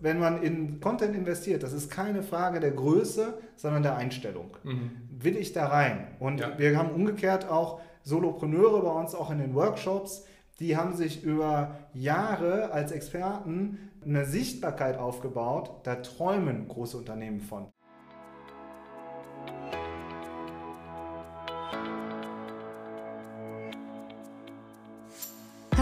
[0.00, 4.56] wenn man in Content investiert, das ist keine Frage der Größe, sondern der Einstellung.
[4.62, 4.90] Mhm.
[5.10, 6.06] Will ich da rein?
[6.18, 6.58] Und ja.
[6.58, 10.24] wir haben umgekehrt auch Solopreneure bei uns auch in den Workshops,
[10.60, 15.70] die haben sich über Jahre als Experten eine Sichtbarkeit aufgebaut.
[15.84, 17.68] Da träumen große Unternehmen von.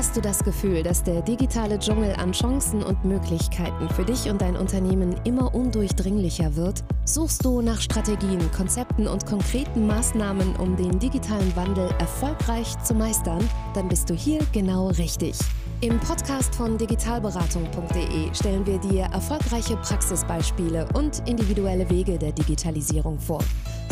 [0.07, 4.41] Hast du das Gefühl, dass der digitale Dschungel an Chancen und Möglichkeiten für dich und
[4.41, 6.85] dein Unternehmen immer undurchdringlicher wird?
[7.05, 13.41] Suchst du nach Strategien, Konzepten und konkreten Maßnahmen, um den digitalen Wandel erfolgreich zu meistern?
[13.75, 15.37] Dann bist du hier genau richtig.
[15.81, 23.43] Im Podcast von digitalberatung.de stellen wir dir erfolgreiche Praxisbeispiele und individuelle Wege der Digitalisierung vor,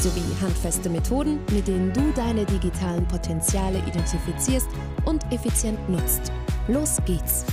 [0.00, 4.68] sowie handfeste Methoden, mit denen du deine digitalen Potenziale identifizierst
[5.04, 6.32] und effizient nutzt.
[6.68, 7.44] Los geht's!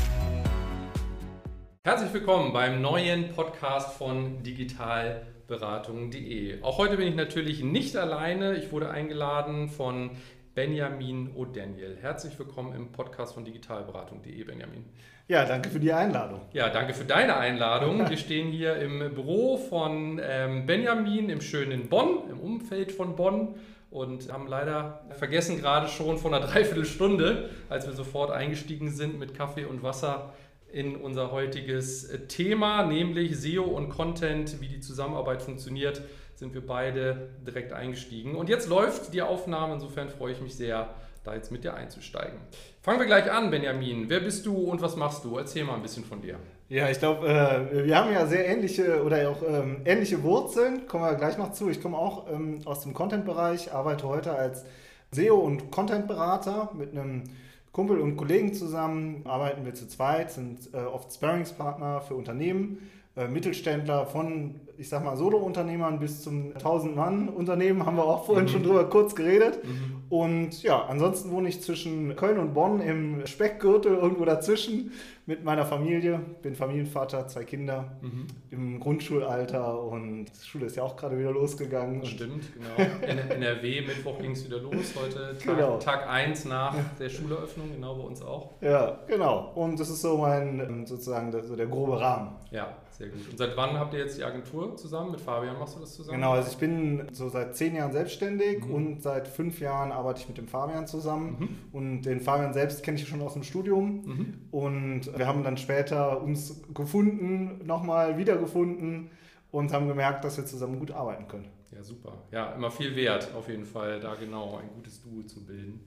[1.83, 6.61] Herzlich willkommen beim neuen Podcast von digitalberatung.de.
[6.61, 8.55] Auch heute bin ich natürlich nicht alleine.
[8.55, 10.11] Ich wurde eingeladen von
[10.53, 11.97] Benjamin O'Daniel.
[11.99, 14.85] Herzlich willkommen im Podcast von digitalberatung.de, Benjamin.
[15.27, 16.41] Ja, danke für die Einladung.
[16.51, 18.09] Ja, danke für deine Einladung.
[18.09, 23.55] Wir stehen hier im Büro von ähm, Benjamin im schönen Bonn, im Umfeld von Bonn
[23.89, 29.33] und haben leider vergessen gerade schon vor einer Dreiviertelstunde, als wir sofort eingestiegen sind mit
[29.33, 30.33] Kaffee und Wasser
[30.73, 36.01] in unser heutiges Thema, nämlich SEO und Content, wie die Zusammenarbeit funktioniert
[36.41, 38.35] sind wir beide direkt eingestiegen.
[38.35, 40.89] Und jetzt läuft die Aufnahme, insofern freue ich mich sehr,
[41.23, 42.39] da jetzt mit dir einzusteigen.
[42.81, 44.09] Fangen wir gleich an, Benjamin.
[44.09, 45.37] Wer bist du und was machst du?
[45.37, 46.39] Erzähl mal ein bisschen von dir.
[46.67, 50.87] Ja, ich glaube, äh, wir haben ja sehr ähnliche oder auch ähm, ähnliche Wurzeln.
[50.87, 51.69] Kommen wir gleich noch zu.
[51.69, 54.65] Ich komme auch ähm, aus dem Content-Bereich, arbeite heute als
[55.11, 57.25] SEO- und Content-Berater mit einem
[57.71, 59.21] Kumpel und Kollegen zusammen.
[59.25, 62.79] Arbeiten wir zu zweit, sind äh, oft Sparringspartner für Unternehmen
[63.27, 68.49] Mittelständler von, ich sag mal, Solo-Unternehmern bis zum 1000-Mann-Unternehmen, haben wir auch vorhin mhm.
[68.49, 69.63] schon drüber kurz geredet.
[69.63, 70.00] Mhm.
[70.11, 74.91] Und ja, ansonsten wohne ich zwischen Köln und Bonn im Speckgürtel, irgendwo dazwischen
[75.25, 76.19] mit meiner Familie.
[76.41, 78.27] Bin Familienvater, zwei Kinder mhm.
[78.49, 82.03] im Grundschulalter und die Schule ist ja auch gerade wieder losgegangen.
[82.05, 82.89] Stimmt, genau.
[83.09, 84.93] In NRW, Mittwoch ging es wieder los.
[85.01, 85.77] Heute Tag, genau.
[85.77, 88.55] Tag 1 nach der Schuleröffnung, genau bei uns auch.
[88.59, 89.53] Ja, genau.
[89.55, 92.35] Und das ist so mein, sozusagen, so der grobe Rahmen.
[92.51, 93.29] Ja, sehr gut.
[93.31, 95.11] Und seit wann habt ihr jetzt die Agentur zusammen?
[95.11, 96.17] Mit Fabian machst du das zusammen?
[96.17, 98.73] Genau, also ich bin so seit zehn Jahren selbstständig mhm.
[98.73, 101.37] und seit fünf Jahren arbeite ich mit dem Fabian zusammen.
[101.39, 101.49] Mhm.
[101.71, 104.03] Und den Fabian selbst kenne ich schon aus dem Studium.
[104.05, 104.33] Mhm.
[104.51, 109.11] Und wir haben dann später uns gefunden, nochmal wiedergefunden
[109.51, 111.47] und haben gemerkt, dass wir zusammen gut arbeiten können.
[111.71, 112.13] Ja, super.
[112.31, 115.79] Ja, immer viel wert auf jeden Fall, da genau ein gutes Duo zu bilden.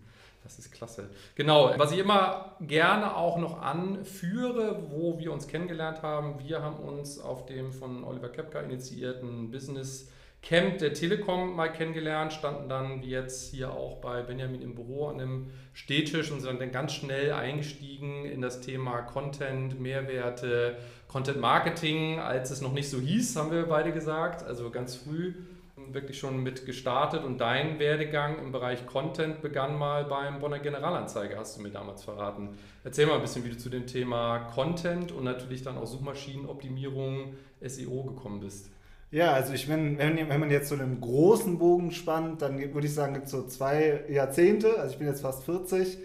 [0.44, 1.08] Das ist klasse.
[1.34, 6.76] Genau, was ich immer gerne auch noch anführe, wo wir uns kennengelernt haben, wir haben
[6.76, 10.10] uns auf dem von Oliver Kepka initiierten Business
[10.44, 15.08] Camp der Telekom mal kennengelernt, standen dann wie jetzt hier auch bei Benjamin im Büro
[15.08, 20.76] an einem Stehtisch und sind dann ganz schnell eingestiegen in das Thema Content, Mehrwerte,
[21.08, 25.32] Content Marketing, als es noch nicht so hieß, haben wir beide gesagt, also ganz früh
[25.76, 31.38] wirklich schon mit gestartet und dein Werdegang im Bereich Content begann mal beim Bonner Generalanzeiger,
[31.38, 32.50] hast du mir damals verraten.
[32.84, 37.34] Erzähl mal ein bisschen, wie du zu dem Thema Content und natürlich dann auch Suchmaschinenoptimierung,
[37.62, 38.73] SEO gekommen bist.
[39.14, 42.88] Ja, also ich bin, wenn, wenn man jetzt so einen großen Bogen spannt, dann würde
[42.88, 44.76] ich sagen, gibt es so zwei Jahrzehnte.
[44.80, 45.98] Also ich bin jetzt fast 40.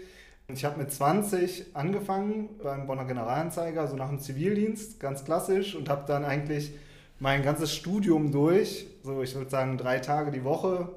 [0.46, 5.88] Ich habe mit 20 angefangen beim Bonner Generalanzeiger, so nach dem Zivildienst, ganz klassisch, und
[5.88, 6.70] habe dann eigentlich
[7.18, 10.88] mein ganzes Studium durch, so ich würde sagen drei Tage die Woche,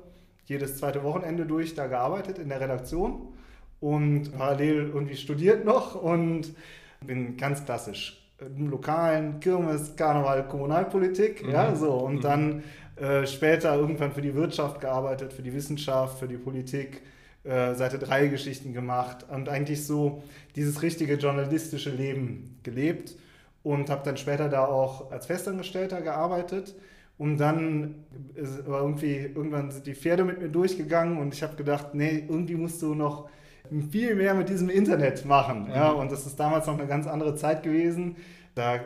[0.46, 3.34] jedes zweite Wochenende durch, da gearbeitet in der Redaktion
[3.80, 6.54] und parallel irgendwie studiert noch und
[7.02, 8.23] bin ganz klassisch
[8.58, 11.52] im Lokalen, Kirmes, Karneval, Kommunalpolitik, mhm.
[11.52, 12.22] ja, so und mhm.
[12.22, 12.64] dann
[12.96, 17.02] äh, später irgendwann für die Wirtschaft gearbeitet, für die Wissenschaft, für die Politik,
[17.44, 20.24] äh, Seite 3 Geschichten gemacht und eigentlich so
[20.56, 23.16] dieses richtige journalistische Leben gelebt
[23.64, 26.76] und habe dann später da auch als Festangestellter gearbeitet.
[27.18, 28.06] Und dann
[28.66, 32.56] war irgendwie, irgendwann sind die Pferde mit mir durchgegangen und ich habe gedacht, nee, irgendwie
[32.56, 33.30] musst du noch
[33.90, 35.66] viel mehr mit diesem Internet machen.
[35.66, 35.72] Mhm.
[35.72, 38.18] Ja, und das ist damals noch eine ganz andere Zeit gewesen.
[38.56, 38.80] Da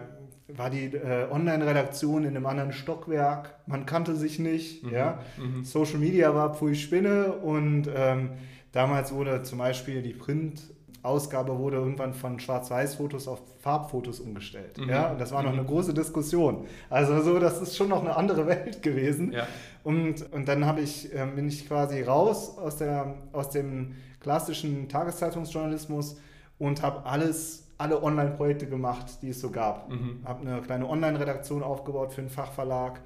[0.47, 4.83] war die äh, Online-Redaktion in einem anderen Stockwerk, man kannte sich nicht.
[4.83, 4.93] Mhm.
[4.93, 5.19] Ja?
[5.37, 5.63] Mhm.
[5.65, 8.31] Social Media war pfui Spinne und ähm,
[8.71, 10.61] damals wurde zum Beispiel die Print-
[11.07, 14.77] Ausgabe wurde irgendwann von Schwarz-Weiß-Fotos auf Farbfotos umgestellt.
[14.77, 14.89] Mhm.
[14.89, 15.59] Ja, und das war noch mhm.
[15.59, 16.65] eine große Diskussion.
[16.89, 19.31] Also so, das ist schon noch eine andere Welt gewesen.
[19.31, 19.47] Ja.
[19.83, 24.89] Und, und dann habe ich, äh, bin ich quasi raus aus, der, aus dem klassischen
[24.89, 26.17] Tageszeitungsjournalismus
[26.59, 29.89] und habe alles alle Online-Projekte gemacht, die es so gab.
[29.89, 30.21] Mhm.
[30.25, 33.01] Habe eine kleine Online-Redaktion aufgebaut für einen Fachverlag,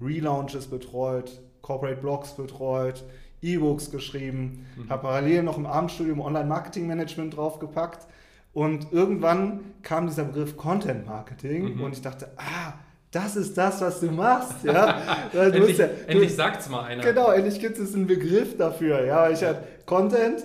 [0.00, 3.04] Relaunches betreut, Corporate Blogs betreut,
[3.42, 4.90] E-Books geschrieben, mhm.
[4.90, 8.06] habe parallel noch im Abendstudium Online-Marketing-Management draufgepackt
[8.52, 11.82] und irgendwann kam dieser Begriff Content Marketing mhm.
[11.82, 12.74] und ich dachte, ah,
[13.10, 14.62] das ist das, was du machst.
[14.62, 15.00] Ja?
[15.32, 17.02] du endlich ja, du, endlich sagt's mal einer.
[17.02, 19.04] Genau, endlich gibt es einen Begriff dafür.
[19.04, 20.44] Ja, ich hatte Content,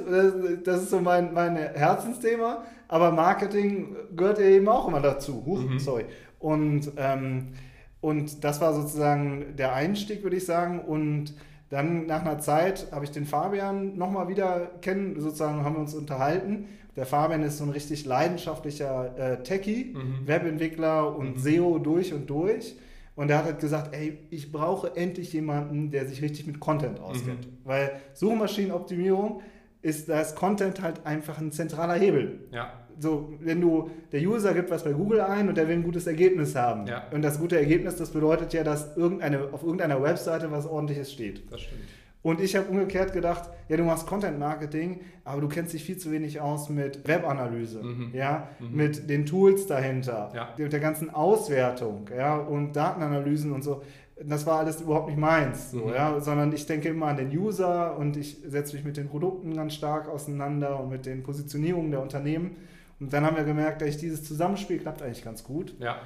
[0.64, 5.44] das ist so mein, mein Herzensthema, aber Marketing gehört eben auch immer dazu.
[5.46, 5.80] Huch, mhm.
[5.80, 6.06] sorry.
[6.40, 7.54] Und, ähm,
[8.02, 10.80] und das war sozusagen der Einstieg, würde ich sagen.
[10.80, 11.34] Und
[11.70, 15.96] dann nach einer Zeit habe ich den Fabian nochmal wieder kennen, sozusagen haben wir uns
[15.96, 16.68] unterhalten.
[16.96, 20.28] Der Fabian ist so ein richtig leidenschaftlicher äh, Techie, mhm.
[20.28, 21.40] Webentwickler und mhm.
[21.40, 22.78] SEO durch und durch.
[23.16, 27.00] Und er hat halt gesagt, ey, ich brauche endlich jemanden, der sich richtig mit Content
[27.00, 27.48] auskennt.
[27.48, 27.58] Mhm.
[27.64, 29.42] Weil Suchmaschinenoptimierung
[29.82, 32.48] ist das Content halt einfach ein zentraler Hebel.
[32.52, 32.85] Ja.
[33.00, 36.08] So, wenn du, der User gibt was bei Google ein und der will ein gutes
[36.08, 36.88] Ergebnis haben.
[36.88, 37.04] Ja.
[37.12, 41.52] Und das gute Ergebnis, das bedeutet ja, dass irgendeine, auf irgendeiner Webseite was ordentliches steht.
[41.52, 41.82] Das stimmt.
[42.26, 46.00] Und ich habe umgekehrt gedacht, ja, du machst Content Marketing, aber du kennst dich viel
[46.00, 48.10] zu wenig aus mit Webanalyse, mhm.
[48.16, 48.76] ja, mhm.
[48.76, 50.50] mit den Tools dahinter, ja.
[50.58, 53.84] mit der ganzen Auswertung, ja, und Datenanalysen und so.
[54.20, 55.94] Das war alles überhaupt nicht meins, so, mhm.
[55.94, 59.56] ja, sondern ich denke immer an den User und ich setze mich mit den Produkten
[59.56, 62.56] ganz stark auseinander und mit den Positionierungen der Unternehmen.
[63.00, 65.76] Und dann haben wir gemerkt, dass dieses Zusammenspiel klappt eigentlich ganz gut.
[65.80, 65.98] Ja.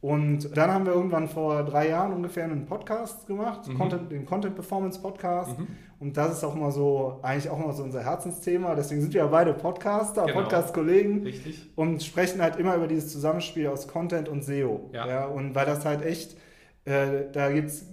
[0.00, 3.78] Und dann haben wir irgendwann vor drei Jahren ungefähr einen Podcast gemacht, mhm.
[3.78, 5.58] Content, den Content Performance Podcast.
[5.58, 5.66] Mhm.
[5.98, 8.74] Und das ist auch immer so, eigentlich auch immer so unser Herzensthema.
[8.74, 10.42] Deswegen sind wir ja beide Podcaster, genau.
[10.42, 11.24] Podcast-Kollegen.
[11.24, 11.70] Richtig.
[11.74, 14.90] Und sprechen halt immer über dieses Zusammenspiel aus Content und SEO.
[14.92, 15.08] Ja.
[15.08, 16.36] ja und weil das halt echt,
[16.84, 17.86] äh, da gibt es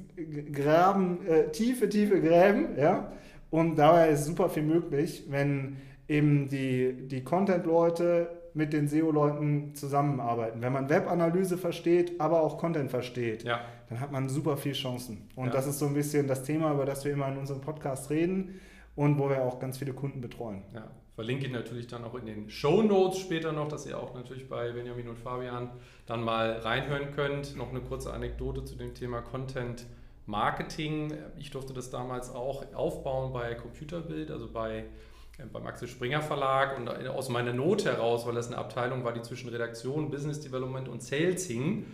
[0.51, 3.11] Graben, äh, tiefe, tiefe Gräben, ja.
[3.49, 5.77] Und dabei ist super viel möglich, wenn
[6.07, 10.61] eben die, die Content-Leute mit den SEO-Leuten zusammenarbeiten.
[10.61, 13.61] Wenn man Webanalyse versteht, aber auch Content versteht, ja.
[13.89, 15.27] dann hat man super viele Chancen.
[15.35, 15.51] Und ja.
[15.51, 18.59] das ist so ein bisschen das Thema, über das wir immer in unserem Podcast reden
[18.95, 20.63] und wo wir auch ganz viele Kunden betreuen.
[20.73, 20.87] Ja.
[21.15, 24.49] Verlinke ich natürlich dann auch in den Show Notes später noch, dass ihr auch natürlich
[24.49, 25.69] bei Benjamin und Fabian
[26.07, 27.55] dann mal reinhören könnt.
[27.55, 29.85] Noch eine kurze Anekdote zu dem Thema Content
[30.25, 31.13] Marketing.
[31.37, 34.85] Ich durfte das damals auch aufbauen bei Computerbild, also bei
[35.51, 39.21] beim Axel Springer Verlag und aus meiner Not heraus, weil das eine Abteilung war, die
[39.21, 41.85] zwischen Redaktion, Business Development und Sales hing.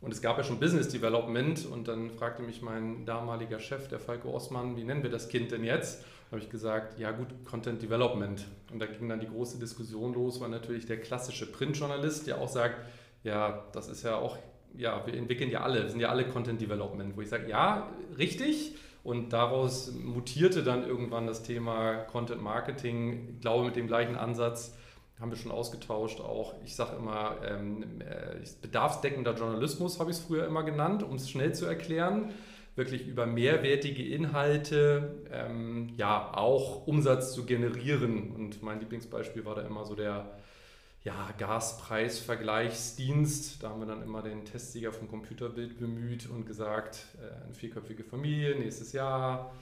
[0.00, 3.98] Und es gab ja schon Business Development und dann fragte mich mein damaliger Chef, der
[3.98, 6.02] Falco Osman, wie nennen wir das Kind denn jetzt?
[6.02, 8.46] Da habe ich gesagt, ja gut, Content Development.
[8.72, 12.48] Und da ging dann die große Diskussion los, weil natürlich der klassische Printjournalist, der auch
[12.48, 12.76] sagt,
[13.24, 14.36] ja, das ist ja auch,
[14.76, 17.90] ja, wir entwickeln ja alle, wir sind ja alle Content Development, wo ich sage, ja,
[18.18, 18.76] richtig,
[19.08, 23.30] und daraus mutierte dann irgendwann das Thema Content Marketing.
[23.36, 24.76] Ich glaube, mit dem gleichen Ansatz
[25.18, 26.20] haben wir schon ausgetauscht.
[26.20, 31.16] Auch, ich sage immer, ähm, äh, bedarfsdeckender Journalismus habe ich es früher immer genannt, um
[31.16, 32.34] es schnell zu erklären.
[32.76, 38.32] Wirklich über mehrwertige Inhalte, ähm, ja, auch Umsatz zu generieren.
[38.32, 40.36] Und mein Lieblingsbeispiel war da immer so der
[41.04, 43.62] ja, Gaspreisvergleichsdienst.
[43.62, 48.04] Da haben wir dann immer den Testsieger vom Computerbild bemüht und gesagt, äh, eine vierköpfige
[48.04, 49.52] Familie nächstes Jahr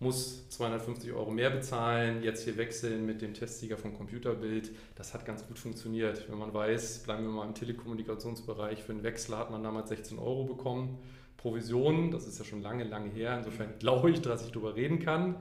[0.00, 4.70] muss 250 Euro mehr bezahlen, jetzt hier wechseln mit dem Testsieger vom Computerbild.
[4.94, 6.30] Das hat ganz gut funktioniert.
[6.30, 10.18] Wenn man weiß, bleiben wir mal im Telekommunikationsbereich, für einen Wechsel hat man damals 16
[10.18, 10.98] Euro bekommen.
[11.36, 13.36] Provision, das ist ja schon lange, lange her.
[13.38, 15.36] Insofern glaube ich, dass ich darüber reden kann.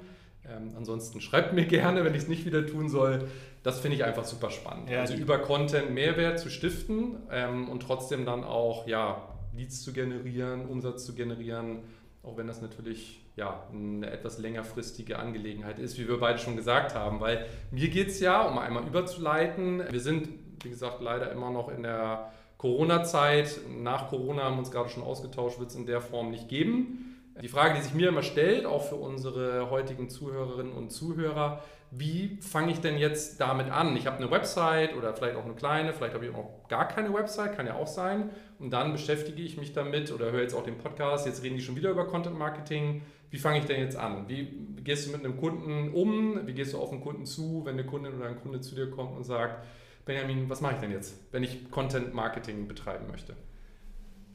[0.49, 3.27] Ähm, ansonsten schreibt mir gerne, wenn ich es nicht wieder tun soll.
[3.63, 4.89] Das finde ich einfach super spannend.
[4.89, 9.21] Ja, also über Content Mehrwert zu stiften ähm, und trotzdem dann auch ja,
[9.55, 11.79] Leads zu generieren, Umsatz zu generieren,
[12.23, 16.95] auch wenn das natürlich ja, eine etwas längerfristige Angelegenheit ist, wie wir beide schon gesagt
[16.95, 17.19] haben.
[17.19, 20.29] Weil mir geht es ja, um einmal überzuleiten, wir sind,
[20.63, 23.59] wie gesagt, leider immer noch in der Corona-Zeit.
[23.77, 27.06] Nach Corona haben wir uns gerade schon ausgetauscht, wird es in der Form nicht geben.
[27.41, 32.37] Die Frage, die sich mir immer stellt, auch für unsere heutigen Zuhörerinnen und Zuhörer, wie
[32.41, 33.95] fange ich denn jetzt damit an?
[33.95, 37.13] Ich habe eine Website oder vielleicht auch eine kleine, vielleicht habe ich auch gar keine
[37.13, 38.29] Website, kann ja auch sein.
[38.59, 41.61] Und dann beschäftige ich mich damit oder höre jetzt auch den Podcast, jetzt reden die
[41.61, 43.03] schon wieder über Content Marketing.
[43.29, 44.27] Wie fange ich denn jetzt an?
[44.27, 44.47] Wie
[44.83, 46.45] gehst du mit einem Kunden um?
[46.45, 48.89] Wie gehst du auf einen Kunden zu, wenn eine Kundin oder ein Kunde zu dir
[48.89, 49.63] kommt und sagt,
[50.05, 53.35] Benjamin, was mache ich denn jetzt, wenn ich Content Marketing betreiben möchte?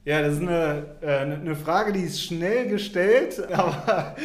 [0.04, 4.16] Ja, das ist eine, äh, eine Frage, die ist schnell gestellt, aber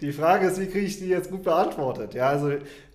[0.00, 2.14] die Frage ist, wie kriege ich die jetzt gut beantwortet?
[2.14, 2.52] Ja, also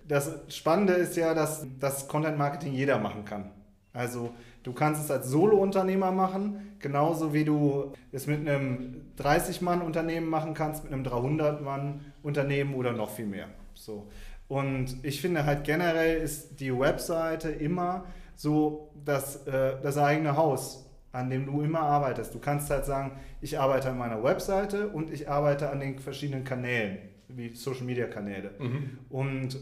[0.08, 3.52] das Spannende ist ja, dass das Content Marketing jeder machen kann.
[3.92, 4.30] Also
[4.64, 10.82] du kannst es als Solo-Unternehmer machen, genauso wie du es mit einem 30-Mann-Unternehmen machen kannst,
[10.82, 13.46] mit einem 300-Mann-Unternehmen oder noch viel mehr.
[13.74, 14.08] So.
[14.48, 20.89] Und ich finde halt generell ist die Webseite immer so das, äh, das eigene Haus,
[21.12, 22.34] an dem du immer arbeitest.
[22.34, 26.44] Du kannst halt sagen, ich arbeite an meiner Webseite und ich arbeite an den verschiedenen
[26.44, 26.98] Kanälen,
[27.28, 28.52] wie Social Media Kanäle.
[28.58, 28.98] Mhm.
[29.08, 29.60] Und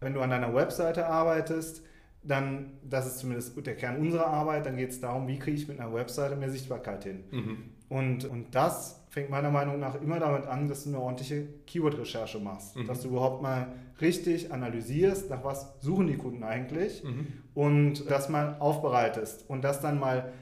[0.00, 1.84] wenn du an deiner Webseite arbeitest,
[2.22, 5.68] dann, das ist zumindest der Kern unserer Arbeit, dann geht es darum, wie kriege ich
[5.68, 7.24] mit einer Webseite mehr Sichtbarkeit hin.
[7.30, 7.56] Mhm.
[7.88, 12.38] Und, und das fängt meiner Meinung nach immer damit an, dass du eine ordentliche Keyword-Recherche
[12.38, 12.76] machst.
[12.76, 12.86] Mhm.
[12.86, 17.26] Dass du überhaupt mal richtig analysierst, nach was suchen die Kunden eigentlich mhm.
[17.54, 20.32] und das mal aufbereitest und das dann mal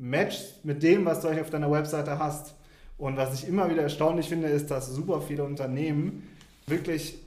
[0.00, 2.54] matchst mit dem, was du eigentlich auf deiner Webseite hast.
[2.96, 6.28] Und was ich immer wieder erstaunlich finde, ist, dass super viele Unternehmen
[6.66, 7.18] wirklich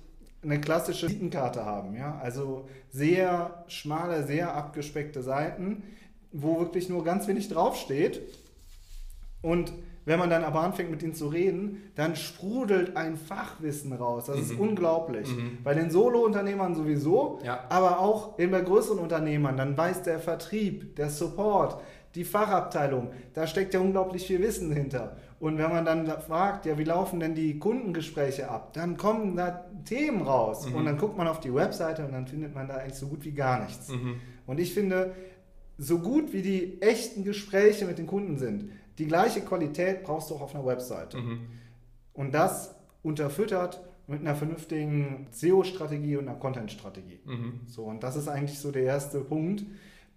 [0.44, 1.96] eine klassische Visitenkarte haben.
[1.96, 2.20] Ja?
[2.22, 5.84] Also sehr schmale, sehr abgespeckte Seiten,
[6.32, 8.22] wo wirklich nur ganz wenig draufsteht.
[9.42, 9.72] Und
[10.06, 14.26] wenn man dann aber anfängt mit ihnen zu reden, dann sprudelt ein Fachwissen raus.
[14.26, 14.42] Das mhm.
[14.44, 15.30] ist unglaublich.
[15.30, 15.60] Mhm.
[15.64, 17.64] Bei den Solo-Unternehmern sowieso, ja.
[17.70, 21.82] aber auch bei größeren Unternehmern, dann weiß der Vertrieb, der Support,
[22.16, 25.18] die Fachabteilung, da steckt ja unglaublich viel Wissen hinter.
[25.40, 29.66] Und wenn man dann fragt, ja, wie laufen denn die Kundengespräche ab, dann kommen da
[29.86, 30.68] Themen raus.
[30.68, 30.76] Mhm.
[30.76, 33.26] Und dann guckt man auf die Webseite und dann findet man da eigentlich so gut
[33.26, 33.90] wie gar nichts.
[33.90, 34.22] Mhm.
[34.46, 35.14] Und ich finde,
[35.78, 40.36] so gut wie die echten Gespräche mit den Kunden sind, die gleiche Qualität brauchst du
[40.36, 41.18] auch auf einer Webseite.
[41.18, 41.40] Mhm.
[42.14, 47.20] Und das unterfüttert mit einer vernünftigen SEO-Strategie und einer Content-Strategie.
[47.26, 47.62] Mhm.
[47.68, 49.66] So, und das ist eigentlich so der erste Punkt.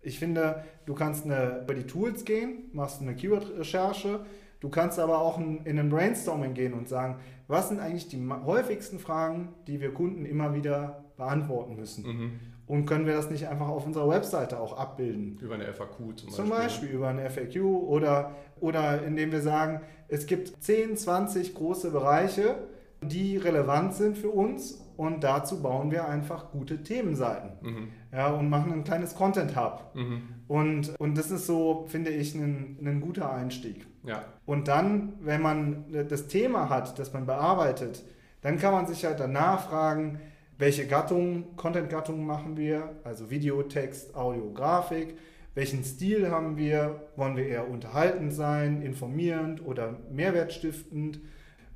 [0.06, 4.20] Ich finde, du kannst eine, über die Tools gehen, machst eine Keyword-Recherche,
[4.60, 8.98] Du kannst aber auch in ein Brainstorming gehen und sagen, was sind eigentlich die häufigsten
[8.98, 12.06] Fragen, die wir Kunden immer wieder beantworten müssen?
[12.06, 12.40] Mhm.
[12.66, 15.38] Und können wir das nicht einfach auf unserer Webseite auch abbilden?
[15.40, 16.30] Über eine FAQ zum Beispiel.
[16.32, 21.90] Zum Beispiel über eine FAQ oder, oder indem wir sagen, es gibt 10, 20 große
[21.92, 22.56] Bereiche,
[23.02, 27.88] die relevant sind für uns und dazu bauen wir einfach gute Themenseiten mhm.
[28.12, 29.94] ja, und machen ein kleines Content-Hub.
[29.94, 30.22] Mhm.
[30.48, 33.86] Und, und das ist so, finde ich, ein, ein guter Einstieg.
[34.04, 34.24] Ja.
[34.46, 38.04] Und dann, wenn man das Thema hat, das man bearbeitet,
[38.42, 40.20] dann kann man sich halt danach fragen,
[40.58, 45.18] welche Gattungen, Content-Gattungen machen wir, also Video, Text, Audio, Grafik,
[45.54, 51.20] welchen Stil haben wir, wollen wir eher unterhaltend sein, informierend oder mehrwertstiftend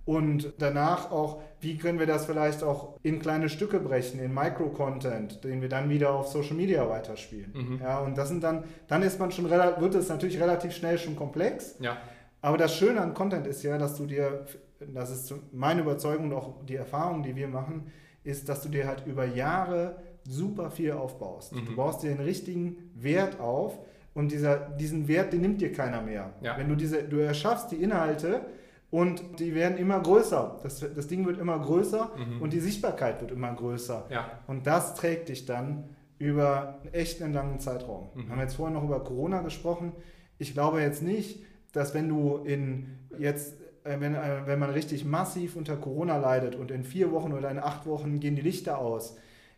[0.04, 5.44] und danach auch, wie können wir das vielleicht auch in kleine Stücke brechen, in Micro-Content,
[5.44, 7.52] den wir dann wieder auf Social Media weiterspielen.
[7.54, 7.80] Mhm.
[7.82, 11.16] Ja, und das sind dann, dann ist man schon wird es natürlich relativ schnell schon
[11.16, 11.76] komplex.
[11.80, 11.98] Ja.
[12.40, 14.46] Aber das Schöne an Content ist ja, dass du dir,
[14.94, 17.90] das ist meine Überzeugung und auch die Erfahrung, die wir machen,
[18.24, 21.54] ist, dass du dir halt über Jahre super viel aufbaust.
[21.54, 21.66] Mhm.
[21.66, 23.78] Du baust dir den richtigen Wert auf
[24.14, 26.32] und dieser, diesen Wert, den nimmt dir keiner mehr.
[26.40, 26.56] Ja.
[26.58, 28.42] Wenn du diese, du erschaffst die Inhalte
[28.90, 30.58] und die werden immer größer.
[30.62, 32.42] Das, das Ding wird immer größer mhm.
[32.42, 34.06] und die Sichtbarkeit wird immer größer.
[34.10, 34.40] Ja.
[34.46, 35.84] Und das trägt dich dann
[36.18, 38.10] über echt einen langen Zeitraum.
[38.14, 38.26] Mhm.
[38.26, 39.92] Wir haben jetzt vorhin noch über Corona gesprochen.
[40.38, 45.04] Ich glaube jetzt nicht, dass wenn du in jetzt, äh, wenn, äh, wenn man richtig
[45.04, 48.78] massiv unter Corona leidet und in vier Wochen oder in acht Wochen gehen die Lichter
[48.78, 49.16] aus,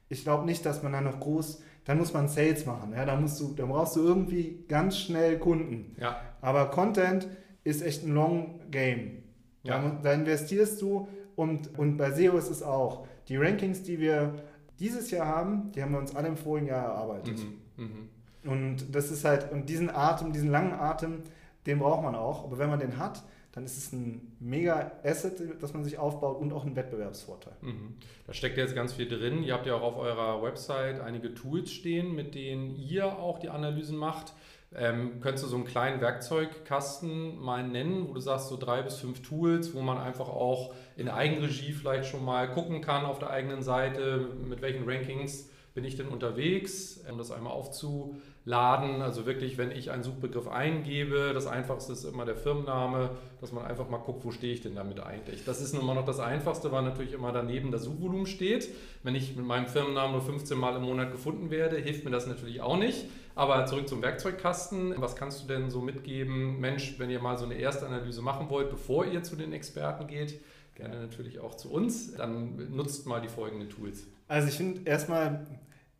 [0.09, 2.93] ich glaube nicht, dass man dann noch groß, dann muss man Sales machen.
[2.93, 3.07] Ja?
[3.07, 5.97] Da, musst du, da brauchst du irgendwie ganz schnell Kunden.
[5.99, 6.21] Ja.
[6.43, 7.27] Aber Content
[7.65, 9.22] ist echt ein Long Game.
[9.63, 9.81] Ja.
[9.81, 13.07] Da, da investierst du und, und bei SEO ist es auch.
[13.29, 14.35] Die Rankings, die wir
[14.79, 17.39] dieses Jahr haben, die haben wir uns alle im vorigen Jahr erarbeitet.
[17.77, 17.85] Mhm.
[17.85, 18.51] Mhm.
[18.51, 21.23] Und das ist halt, und diesen Atem, diesen langen Atem,
[21.67, 22.45] den braucht man auch.
[22.45, 26.41] Aber wenn man den hat, dann ist es ein mega Asset, das man sich aufbaut
[26.41, 27.53] und auch ein Wettbewerbsvorteil.
[27.61, 27.97] Mhm.
[28.27, 29.43] Da steckt jetzt ganz viel drin.
[29.43, 33.51] Ihr habt ja auch auf eurer Website einige Tools stehen, mit denen ihr auch die
[33.51, 34.33] Analysen macht.
[34.75, 38.97] Ähm, könntest du so einen kleinen Werkzeugkasten mal nennen, wo du sagst, so drei bis
[38.97, 43.31] fünf Tools, wo man einfach auch in Eigenregie vielleicht schon mal gucken kann auf der
[43.31, 49.01] eigenen Seite, mit welchen Rankings bin ich denn unterwegs, um das einmal aufzu laden.
[49.01, 53.11] Also wirklich, wenn ich einen Suchbegriff eingebe, das einfachste ist immer der Firmenname,
[53.41, 55.45] dass man einfach mal guckt, wo stehe ich denn damit eigentlich.
[55.45, 58.69] Das ist nun mal noch das Einfachste, weil natürlich immer daneben das Suchvolumen steht.
[59.03, 62.27] Wenn ich mit meinem Firmennamen nur 15 Mal im Monat gefunden werde, hilft mir das
[62.27, 63.07] natürlich auch nicht.
[63.35, 64.95] Aber zurück zum Werkzeugkasten.
[64.99, 66.61] Was kannst du denn so mitgeben?
[66.61, 70.07] Mensch, wenn ihr mal so eine erste Analyse machen wollt, bevor ihr zu den Experten
[70.07, 70.41] geht,
[70.75, 74.07] gerne natürlich auch zu uns, dann nutzt mal die folgenden Tools.
[74.29, 75.47] Also ich finde erstmal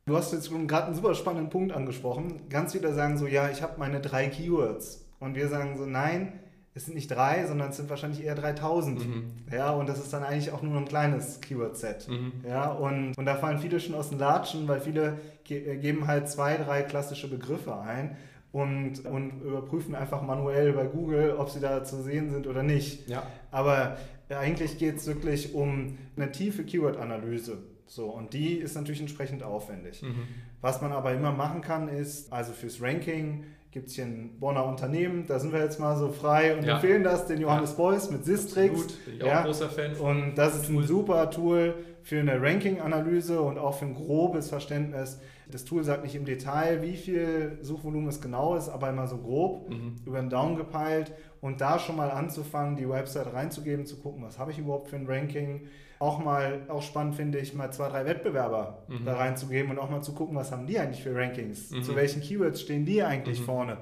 [0.05, 2.49] Du hast jetzt gerade einen super spannenden Punkt angesprochen.
[2.49, 5.07] Ganz viele sagen so, ja, ich habe meine drei Keywords.
[5.21, 6.41] Und wir sagen so, nein,
[6.75, 9.07] es sind nicht drei, sondern es sind wahrscheinlich eher 3000.
[9.07, 9.25] Mhm.
[9.53, 12.09] Ja, und das ist dann eigentlich auch nur ein kleines Keyword-Set.
[12.09, 12.33] Mhm.
[12.49, 16.31] Ja, und, und da fallen viele schon aus den Latschen, weil viele ge geben halt
[16.31, 18.17] zwei, drei klassische Begriffe ein
[18.53, 23.07] und, und überprüfen einfach manuell bei Google, ob sie da zu sehen sind oder nicht.
[23.09, 23.23] Ja.
[23.51, 23.99] Aber
[24.31, 27.59] eigentlich geht es wirklich um eine tiefe Keyword-Analyse.
[27.87, 30.03] So, und die ist natürlich entsprechend aufwendig.
[30.03, 30.27] Mhm.
[30.63, 34.67] Was man aber immer machen kann, ist, also fürs Ranking gibt es hier ein Bonner
[34.67, 36.75] Unternehmen, da sind wir jetzt mal so frei und Ja.
[36.75, 37.77] empfehlen das, den Johannes Ja.
[37.77, 38.75] Beuys mit Sistrix.
[38.75, 39.43] Absolut, bin ich auch Ja.
[39.43, 39.97] großer Fan.
[39.97, 45.21] Und das ist ein super Tool für eine Ranking-Analyse und auch für ein grobes Verständnis.
[45.51, 49.19] Das Tool sagt nicht im Detail, wie viel Suchvolumen es genau ist, aber immer so
[49.19, 49.97] grob Mhm.
[50.07, 54.39] über den Daumen gepeilt und da schon mal anzufangen, die Website reinzugeben, zu gucken, was
[54.39, 55.67] habe ich überhaupt für ein Ranking.
[55.99, 59.05] Auch mal, auch spannend finde ich, mal zwei, drei Wettbewerber Mhm.
[59.05, 61.83] da reinzugeben und auch mal zu gucken, was haben die eigentlich für Rankings, Mhm.
[61.83, 63.45] zu welchen Keywords stehen die eigentlich Mhm.
[63.45, 63.77] vorne.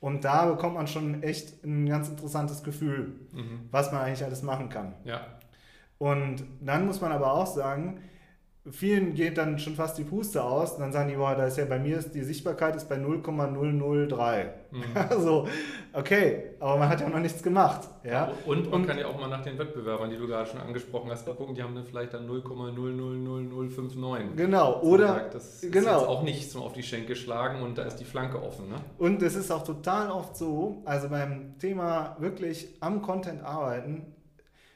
[0.00, 3.68] Und da bekommt man schon echt ein ganz interessantes Gefühl, Mhm.
[3.70, 4.94] was man eigentlich alles machen kann.
[5.04, 5.20] Ja.
[6.00, 8.00] Und dann muss man aber auch sagen,
[8.70, 11.58] vielen geht dann schon fast die Puste aus und dann sagen die, boah, da ist
[11.58, 14.50] ja bei mir ist die Sichtbarkeit ist bei 0,003.
[14.70, 14.82] Mhm.
[15.10, 15.46] Also,
[15.92, 17.86] okay, aber man hat ja noch nichts gemacht.
[18.02, 18.32] Ja?
[18.46, 21.10] Und man Und- kann ja auch mal nach den Wettbewerbern, die du gerade schon angesprochen
[21.10, 24.36] hast, gucken, die haben dann vielleicht dann 0,000059.
[24.36, 25.98] Genau, oder gesagt, das ist genau.
[25.98, 28.70] jetzt auch nicht zum auf die Schenke schlagen und da ist die Flanke offen.
[28.70, 28.76] Ne?
[28.96, 34.14] Und es ist auch total oft so, also beim Thema wirklich am Content arbeiten,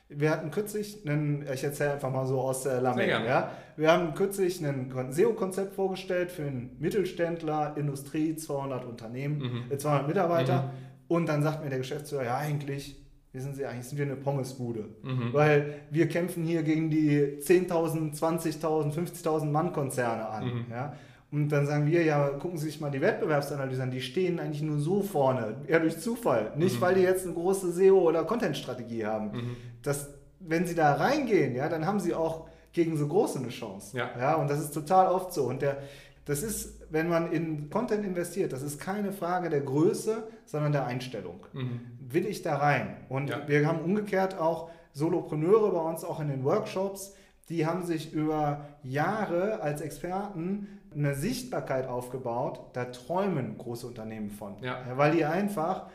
[0.08, 3.26] wir hatten kürzlich einen, ich erzähle einfach mal so aus der Lameng, Sehr gerne.
[3.26, 9.72] ja, wir haben kürzlich ein SEO-Konzept vorgestellt für einen Mittelständler, Industrie, 200 Unternehmen, Mhm.
[9.72, 10.70] äh, 200 Mitarbeiter Mhm.
[11.08, 13.00] und dann sagt mir der Geschäftsführer, ja eigentlich,
[13.32, 15.32] wissen Sie, eigentlich sind wir eine Pommesbude, Mhm.
[15.32, 20.44] weil wir kämpfen hier gegen die 10.000, 20.000, 50.000 Mann-Konzerne an.
[20.44, 20.64] Mhm.
[20.70, 20.94] Ja?
[21.34, 24.62] Und dann sagen wir, ja, gucken Sie sich mal die Wettbewerbsanalyse an, die stehen eigentlich
[24.62, 26.52] nur so vorne, eher durch Zufall.
[26.56, 26.80] Nicht, Mhm.
[26.80, 29.32] weil die jetzt eine große SEO- oder Content-Strategie haben.
[29.32, 29.56] Mhm.
[29.82, 33.96] Das, wenn Sie da reingehen, ja, dann haben Sie auch gegen so große eine Chance.
[33.98, 34.10] Ja.
[34.18, 35.44] Ja, und das ist total oft so.
[35.44, 35.78] Und der,
[36.24, 40.86] das ist, wenn man in Content investiert, das ist keine Frage der Größe, sondern der
[40.86, 41.80] Einstellung Mhm.
[41.98, 42.96] will ich da rein?
[43.08, 43.42] Und Ja.
[43.48, 47.14] wir haben umgekehrt auch Solopreneure bei uns, auch in den Workshops,
[47.48, 52.60] die haben sich über Jahre als Experten eine Sichtbarkeit aufgebaut.
[52.72, 54.56] Da träumen große Unternehmen von.
[54.62, 54.78] Ja.
[54.96, 55.86] weil die einfach,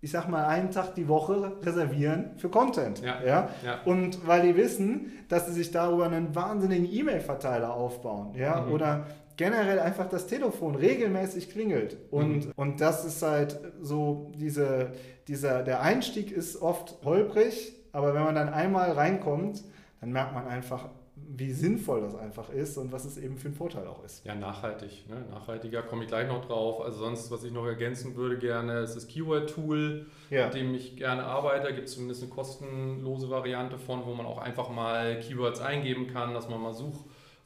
[0.00, 3.00] ich sag mal, einen Tag die Woche reservieren für Content.
[3.02, 3.22] Ja.
[3.22, 3.48] Ja?
[3.64, 3.80] Ja.
[3.84, 8.72] Und weil die wissen, dass sie sich darüber einen wahnsinnigen E-Mail-Verteiler aufbauen, ja, Mhm.
[8.72, 11.96] oder generell einfach das Telefon regelmäßig klingelt.
[12.10, 12.52] Und, Mhm.
[12.56, 14.92] und das ist halt so, diese,
[15.28, 19.64] dieser, der Einstieg ist oft holprig, aber wenn man dann einmal reinkommt,
[20.00, 20.88] dann merkt man einfach,
[21.32, 24.24] wie sinnvoll das einfach ist und was es eben für ein Vorteil auch ist.
[24.26, 25.08] Ja, nachhaltig.
[25.08, 25.24] Ne?
[25.30, 26.80] Nachhaltiger komme ich gleich noch drauf.
[26.80, 30.46] Also sonst, was ich noch ergänzen würde gerne, ist das Keyword-Tool, Ja.
[30.46, 31.64] mit dem ich gerne arbeite.
[31.68, 36.08] Da gibt es zumindest eine kostenlose Variante von, wo man auch einfach mal Keywords eingeben
[36.08, 36.74] kann, dass man mal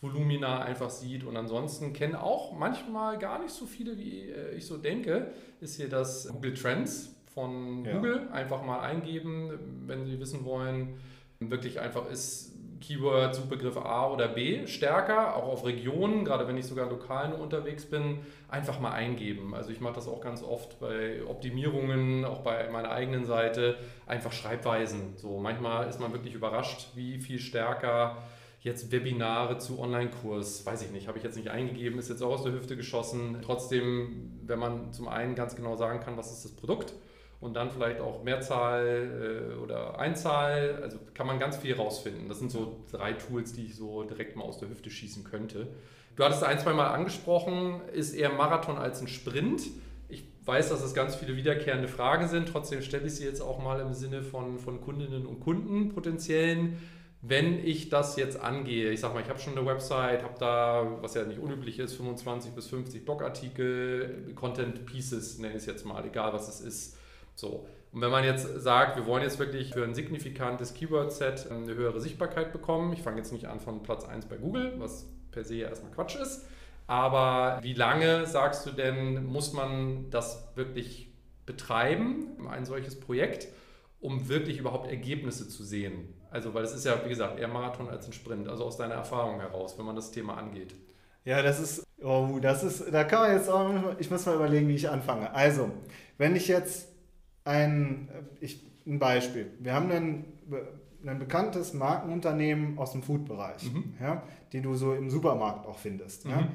[0.00, 1.24] Suchvolumina einfach sieht.
[1.24, 5.28] Und ansonsten kennen auch manchmal gar nicht so viele, wie äh, ich so denke,
[5.60, 7.96] ist hier das Google Trends von Ja.
[7.96, 8.28] Google.
[8.32, 9.50] Einfach mal eingeben,
[9.86, 10.94] wenn Sie wissen wollen,
[11.40, 12.53] wirklich einfach ist
[12.86, 17.40] Keyword, Suchbegriff A oder B stärker, auch auf Regionen, gerade wenn ich sogar lokal nur
[17.40, 18.18] unterwegs bin,
[18.48, 19.54] einfach mal eingeben.
[19.54, 24.32] Also ich mache das auch ganz oft bei Optimierungen, auch bei meiner eigenen Seite, einfach
[24.32, 25.16] Schreibweisen.
[25.16, 28.18] So manchmal ist man wirklich überrascht, wie viel stärker
[28.60, 32.32] jetzt Webinare zu Online-Kurs, weiß ich nicht, habe ich jetzt nicht eingegeben, ist jetzt auch
[32.32, 33.38] aus der Hüfte geschossen.
[33.42, 36.94] Trotzdem, wenn man zum einen ganz genau sagen kann, was ist das Produkt,
[37.44, 40.80] und dann vielleicht auch Mehrzahl äh, oder Einzahl.
[40.82, 42.28] Also kann man ganz viel rausfinden.
[42.28, 45.68] Das sind so drei Tools, die ich so direkt mal aus der Hüfte schießen könnte.
[46.16, 49.62] Du hattest ein, zwei Mal angesprochen, ist eher Marathon als ein Sprint.
[50.08, 52.48] Ich weiß, dass es ganz viele wiederkehrende Fragen sind.
[52.48, 56.78] Trotzdem stelle ich sie jetzt auch mal im Sinne von, von Kundinnen und Kunden potenziellen.
[57.20, 60.98] Wenn ich das jetzt angehe, ich sag mal, ich habe schon eine Website, habe da,
[61.00, 65.86] was ja nicht unüblich ist, 25 bis 50 Blogartikel, Content Pieces nenne ich es jetzt
[65.86, 66.98] mal, egal was es ist.
[67.34, 67.66] So.
[67.92, 72.00] Und wenn man jetzt sagt, wir wollen jetzt wirklich für ein signifikantes Keyword-Set eine höhere
[72.00, 75.54] Sichtbarkeit bekommen, ich fange jetzt nicht an von Platz 1 bei Google, was per se
[75.54, 76.44] ja erstmal Quatsch ist,
[76.86, 81.12] aber wie lange sagst du denn, muss man das wirklich
[81.46, 83.48] betreiben, ein solches Projekt,
[84.00, 86.14] um wirklich überhaupt Ergebnisse zu sehen?
[86.30, 88.94] Also, weil es ist ja, wie gesagt, eher Marathon als ein Sprint, also aus deiner
[88.94, 90.74] Erfahrung heraus, wenn man das Thema angeht.
[91.24, 94.68] Ja, das ist, oh, das ist, da kann man jetzt auch, ich muss mal überlegen,
[94.68, 95.32] wie ich anfange.
[95.32, 95.70] Also,
[96.18, 96.88] wenn ich jetzt
[97.44, 98.08] ein,
[98.40, 100.24] ich, ein Beispiel, wir haben ein,
[101.06, 103.94] ein bekanntes Markenunternehmen aus dem Food-Bereich, Mhm.
[104.00, 106.24] ja, die du so im Supermarkt auch findest.
[106.24, 106.36] Ja.
[106.42, 106.48] Mhm.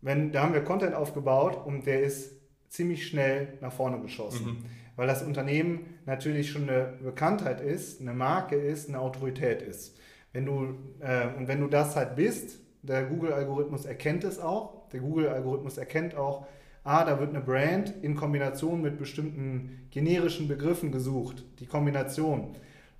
[0.00, 2.32] Wenn, da haben wir Content aufgebaut und der ist
[2.68, 4.46] ziemlich schnell nach vorne geschossen.
[4.46, 4.64] Mhm.
[4.96, 9.96] Weil das Unternehmen natürlich schon eine Bekanntheit ist, eine Marke ist, eine Autorität ist.
[10.32, 14.88] Wenn du, äh, und wenn du das halt bist, der Google-Algorithmus erkennt es auch.
[14.90, 16.46] Der Google-Algorithmus erkennt auch,
[16.84, 21.44] ah, da wird eine Brand in Kombination mit bestimmten generischen Begriffen gesucht.
[21.60, 22.56] Die Kombination.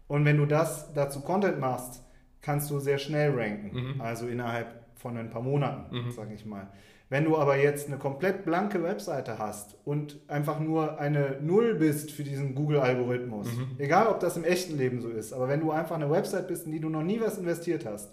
[0.09, 2.03] Und wenn du das dazu Content machst,
[2.43, 3.95] kannst du sehr schnell ranken.
[3.95, 4.01] Mhm.
[4.01, 6.11] Also innerhalb von ein paar Monaten, Mhm.
[6.13, 6.69] sage ich mal.
[7.09, 12.11] Wenn du aber jetzt eine komplett blanke Webseite hast und einfach nur eine Null bist
[12.11, 13.77] für diesen Google-Algorithmus, Mhm.
[13.79, 16.65] egal ob das im echten Leben so ist, aber wenn du einfach eine Website bist,
[16.67, 18.11] in die du noch nie was investiert hast,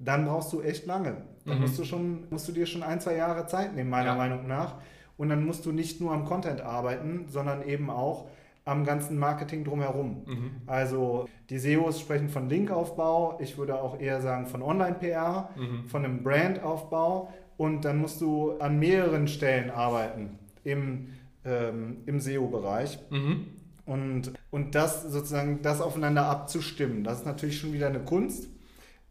[0.00, 1.18] dann brauchst du echt lange.
[1.46, 1.60] Dann Mhm.
[1.62, 4.16] musst, du schon, musst du dir schon ein, zwei Jahre Zeit nehmen, meiner Ja.
[4.16, 4.76] Meinung nach.
[5.16, 8.26] Und dann musst du nicht nur am Content arbeiten, sondern eben auch
[8.64, 10.22] am ganzen Marketing drumherum.
[10.26, 10.50] Mhm.
[10.66, 15.84] Also die SEOs sprechen von Linkaufbau, ich würde auch eher sagen von Online-PR, Mhm.
[15.86, 21.08] von einem Brandaufbau und dann musst du an mehreren Stellen arbeiten im,
[21.44, 22.98] ähm, im SEO-Bereich.
[23.10, 23.48] Mhm.
[23.86, 28.48] Und, und das sozusagen, das aufeinander abzustimmen, das ist natürlich schon wieder eine Kunst.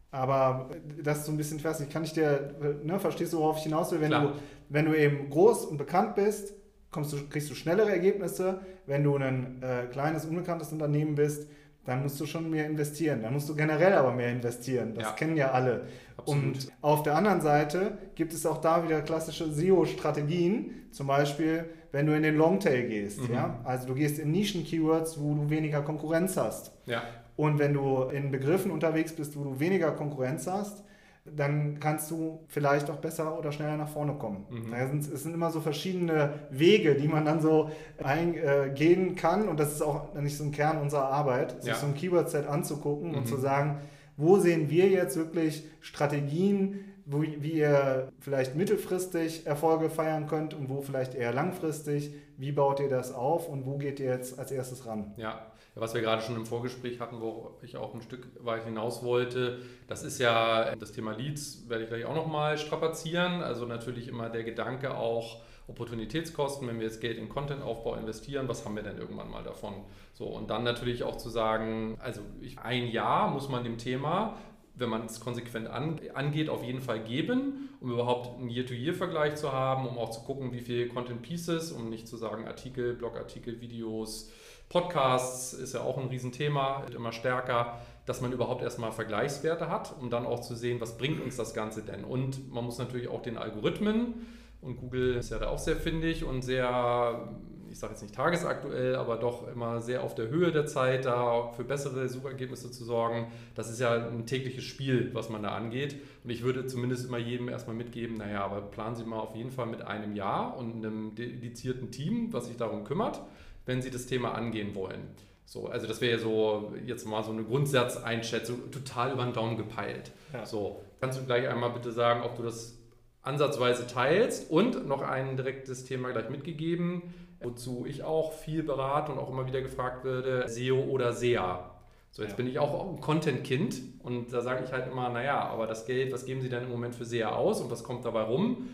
[0.10, 0.70] Aber
[1.04, 1.82] das ist so ein bisschen fest.
[1.82, 4.00] Ich kann ich dir, ne, verstehst du, worauf ich hinaus will?
[4.02, 4.22] Wenn Klar.
[4.28, 4.34] du,
[4.74, 6.54] wenn du eben groß und bekannt bist,
[6.90, 8.60] kommst du, kriegst du schnellere Ergebnisse.
[8.88, 11.48] Wenn du ein äh, kleines, unbekanntes Unternehmen bist,
[11.86, 13.22] dann musst du schon mehr investieren.
[13.22, 14.96] Dann musst du generell aber mehr investieren.
[14.96, 15.12] Das Ja.
[15.12, 15.86] kennen ja alle.
[16.18, 16.44] Absolut.
[16.44, 20.88] Und auf der anderen Seite gibt es auch da wieder klassische SEO-Strategien.
[20.92, 23.28] Zum Beispiel, wenn du in den Longtail gehst.
[23.28, 23.34] Mhm.
[23.34, 23.60] Ja?
[23.64, 26.72] Also du gehst in Nischen-Keywords, wo du weniger Konkurrenz hast.
[26.86, 27.04] Ja.
[27.36, 30.84] Und wenn du in Begriffen unterwegs bist, wo du weniger Konkurrenz hast,
[31.26, 34.46] dann kannst du vielleicht auch besser oder schneller nach vorne kommen.
[34.50, 34.72] Mhm.
[34.72, 37.70] Da sind, es sind immer so verschiedene Wege, die man dann so
[38.02, 39.48] eingehen kann.
[39.48, 41.76] Und das ist auch nicht so ein Kern unserer Arbeit, sich Ja.
[41.78, 43.18] so ein Keyword-Set anzugucken Mhm.
[43.18, 43.80] und zu sagen,
[44.18, 50.70] wo sehen wir jetzt wirklich Strategien, wo, wie ihr vielleicht mittelfristig Erfolge feiern könnt und
[50.70, 52.14] wo vielleicht eher langfristig.
[52.38, 55.14] Wie baut ihr das auf und wo geht ihr jetzt als erstes ran?
[55.18, 59.04] Ja, was wir gerade schon im Vorgespräch hatten, wo ich auch ein Stück weit hinaus
[59.04, 63.42] wollte, das ist ja das Thema Leads, werde ich gleich auch nochmal strapazieren.
[63.42, 68.66] Also natürlich immer der Gedanke auch Opportunitätskosten, wenn wir jetzt Geld in Contentaufbau investieren, was
[68.66, 69.74] haben wir denn irgendwann mal davon?
[70.12, 74.38] So, und dann natürlich auch zu sagen, also ich, ein Jahr muss man dem Thema
[74.76, 79.52] wenn man es konsequent an, angeht, auf jeden Fall geben, um überhaupt einen Year-to-Year-Vergleich zu
[79.52, 83.62] haben, um auch zu gucken, wie viel Content Pieces, um nicht zu sagen Artikel, Blogartikel,
[83.62, 84.32] Videos,
[84.74, 89.94] Podcasts ist ja auch ein Riesenthema, wird immer stärker, dass man überhaupt erstmal Vergleichswerte hat,
[90.02, 92.04] um dann auch zu sehen, was bringt uns das Ganze denn.
[92.04, 94.26] Und man muss natürlich auch den Algorithmen,
[94.64, 97.28] und Google ist ja da auch sehr findig und sehr,
[97.70, 101.52] ich sage jetzt nicht tagesaktuell, aber doch immer sehr auf der Höhe der Zeit, da
[101.52, 103.28] für bessere Suchergebnisse zu sorgen.
[103.56, 105.98] Das ist ja ein tägliches Spiel, was man da angeht.
[106.24, 109.52] Und ich würde zumindest immer jedem erstmal mitgeben, naja, aber planen Sie mal auf jeden
[109.52, 113.22] Fall mit einem Jahr und einem dedizierten Team, was sich darum kümmert,
[113.66, 115.08] wenn Sie das Thema angehen wollen.
[115.46, 119.58] So, also das wäre ja so jetzt mal so eine Grundsatzeinschätzung, total über den Daumen
[119.58, 120.12] gepeilt.
[120.32, 120.46] Ja.
[120.46, 122.78] So, kannst du gleich einmal bitte sagen, ob du das
[123.22, 129.18] ansatzweise teilst und noch ein direktes Thema gleich mitgegeben, wozu ich auch viel berate und
[129.20, 131.70] auch immer wieder gefragt werde, SEO oder SEA.
[132.12, 132.38] So, jetzt Ja.
[132.38, 136.12] bin ich auch ein Content-Kind und da sage ich halt immer, naja, aber das Geld,
[136.14, 138.70] was geben Sie denn im Moment für SEA aus und was kommt dabei rum?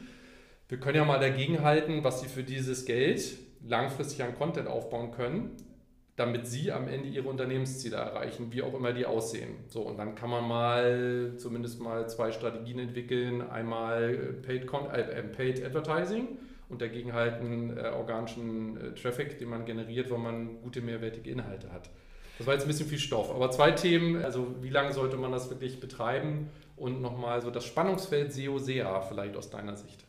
[0.68, 5.12] Wir können ja mal dagegen halten, was Sie für dieses Geld langfristig an Content aufbauen
[5.12, 5.58] können,
[6.16, 9.56] damit Sie am Ende Ihre Unternehmensziele erreichen, wie auch immer die aussehen.
[9.68, 13.42] So, und dann kann man mal zumindest mal zwei Strategien entwickeln.
[13.42, 14.14] Einmal
[14.46, 16.28] Paid, Con äh, äh, Paid Advertising
[16.68, 21.30] und dagegen halt einen äh, organischen äh, Traffic, den man generiert, weil man gute mehrwertige
[21.30, 21.90] Inhalte hat.
[22.38, 23.32] Das war jetzt ein bisschen viel Stoff.
[23.32, 27.66] Aber zwei Themen, also wie lange sollte man das wirklich betreiben und nochmal so das
[27.66, 30.06] Spannungsfeld SEO-SEA vielleicht aus deiner Sicht.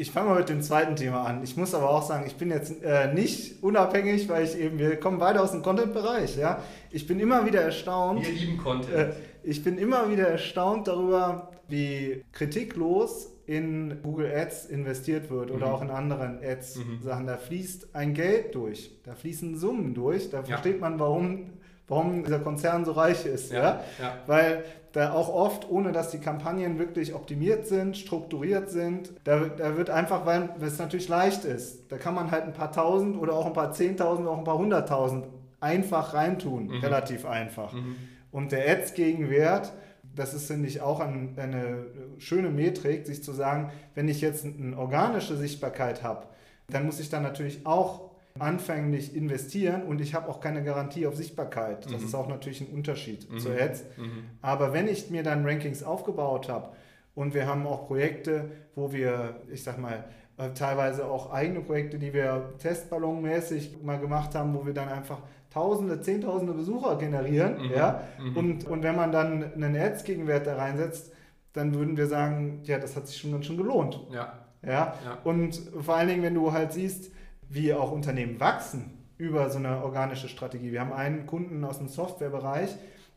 [0.00, 1.44] Ich fange mal mit dem zweiten Thema an.
[1.44, 4.96] Ich muss aber auch sagen, ich bin jetzt äh, nicht unabhängig, weil ich eben, wir
[4.98, 6.38] kommen beide aus dem Content-Bereich.
[6.38, 6.62] Ja?
[6.90, 8.24] Ich bin immer wieder erstaunt.
[8.26, 9.14] Wir lieben Äh, Content.
[9.42, 15.72] ich bin immer wieder erstaunt darüber, wie kritiklos in Google Ads investiert wird oder Mhm.
[15.74, 17.24] auch in anderen Ads-Sachen.
[17.24, 17.26] Mhm.
[17.26, 20.30] Da fließt ein Geld durch, da fließen Summen durch.
[20.30, 21.50] Da versteht man, warum,
[21.90, 23.52] warum dieser Konzern so reich ist.
[23.52, 23.80] Ja?
[24.00, 24.14] ja.
[24.26, 29.76] Weil da auch oft, ohne dass die Kampagnen wirklich optimiert sind, strukturiert sind, da, da
[29.76, 33.34] wird einfach, weil es natürlich leicht ist, da kann man halt ein paar tausend oder
[33.34, 35.26] auch ein paar zehntausend, auch ein paar hunderttausend
[35.60, 36.80] einfach reintun, Mhm.
[36.80, 37.72] relativ einfach.
[37.72, 37.96] Mhm.
[38.32, 39.72] Und der Ads-Gegenwert,
[40.16, 41.86] das ist, finde ich, auch ein, eine
[42.18, 46.26] schöne Metrik, sich zu sagen, wenn ich jetzt eine organische Sichtbarkeit habe,
[46.68, 51.16] dann muss ich dann natürlich auch anfänglich investieren und ich habe auch keine Garantie auf
[51.16, 51.84] Sichtbarkeit.
[51.86, 52.06] Das Mhm.
[52.06, 53.38] ist auch natürlich ein Unterschied Mhm.
[53.38, 53.84] zu Ads.
[53.96, 54.24] Mhm.
[54.40, 56.68] Aber wenn ich mir dann Rankings aufgebaut habe
[57.14, 60.04] und wir haben auch Projekte, wo wir, ich sag mal,
[60.38, 65.18] äh, teilweise auch eigene Projekte, die wir testballonmäßig mal gemacht haben, wo wir dann einfach
[65.52, 67.56] Tausende, Zehntausende Besucher generieren.
[67.66, 67.70] Mhm.
[67.72, 68.02] Ja?
[68.22, 68.36] Mhm.
[68.36, 71.12] Und, und wenn man dann einen Ads-Gegenwert da reinsetzt,
[71.54, 74.00] dann würden wir sagen, ja, das hat sich schon ganz schön gelohnt.
[74.12, 74.32] Ja,
[74.64, 74.94] Ja?
[75.04, 75.18] ja.
[75.24, 77.10] Und vor allen Dingen, wenn du halt siehst,
[77.50, 80.72] wie auch Unternehmen wachsen über so eine organische Strategie.
[80.72, 82.74] Wir haben einen Kunden aus dem Softwarebereich,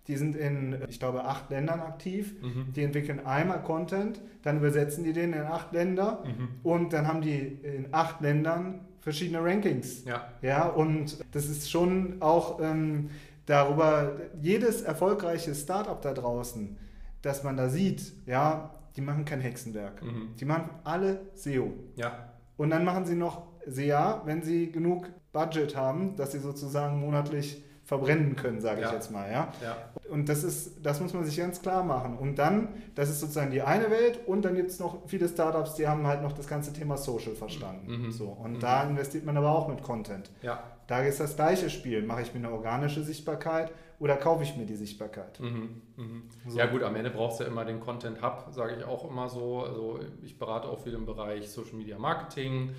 [0.10, 2.34] Die sind in, ich glaube, acht Ländern aktiv.
[2.42, 2.74] Mhm.
[2.76, 6.50] Die entwickeln einmal Content, dann übersetzen die den in acht Länder Mhm.
[6.62, 10.04] und dann haben die in acht Ländern verschiedene Rankings.
[10.04, 10.28] Ja.
[10.42, 13.12] Ja, und das ist schon auch ähm,
[13.46, 16.76] darüber, jedes erfolgreiche Startup da draußen,
[17.22, 20.04] das man da sieht, ja, die machen kein Hexenwerk.
[20.04, 20.36] Mhm.
[20.38, 21.72] Die machen alle SEO.
[21.96, 22.28] Ja.
[22.58, 27.64] Und dann machen sie noch SEA, wenn sie genug Budget haben, dass sie sozusagen monatlich
[27.86, 28.94] verbrennen können, sage ich Ja.
[28.94, 29.30] jetzt mal.
[29.30, 29.52] Ja?
[29.62, 29.76] Ja.
[30.10, 32.18] Und das ist, das muss man sich ganz klar machen.
[32.18, 35.76] Und dann, das ist sozusagen die eine Welt und dann gibt es noch viele Startups,
[35.76, 38.06] die haben halt noch das ganze Thema Social verstanden.
[38.06, 38.12] Mhm.
[38.12, 38.28] So.
[38.30, 38.60] Und Mhm.
[38.60, 40.32] da investiert man aber auch mit Content.
[40.42, 40.64] Ja.
[40.88, 42.04] Da ist das gleiche Spiel.
[42.04, 45.40] Mache ich mir eine organische Sichtbarkeit oder kaufe ich mir die Sichtbarkeit?
[45.42, 45.82] Mhm.
[45.98, 46.24] Mhm.
[46.48, 46.58] So.
[46.58, 49.28] Ja gut, am Ende brauchst du ja immer den Content Hub, sage ich auch immer
[49.30, 49.62] so.
[49.64, 52.70] Also ich berate auch viel im Bereich Social Media Marketing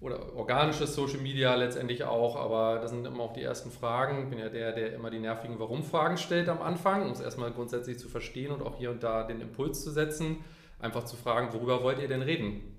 [0.00, 4.24] oder organisches Social Media letztendlich auch, aber das sind immer auch die ersten Fragen.
[4.24, 7.50] Ich bin ja der, der immer die nervigen Warum-Fragen stellt am Anfang, um es erstmal
[7.50, 10.36] grundsätzlich zu verstehen und auch hier und da den Impuls zu setzen.
[10.78, 12.78] Einfach zu fragen, worüber wollt ihr denn reden?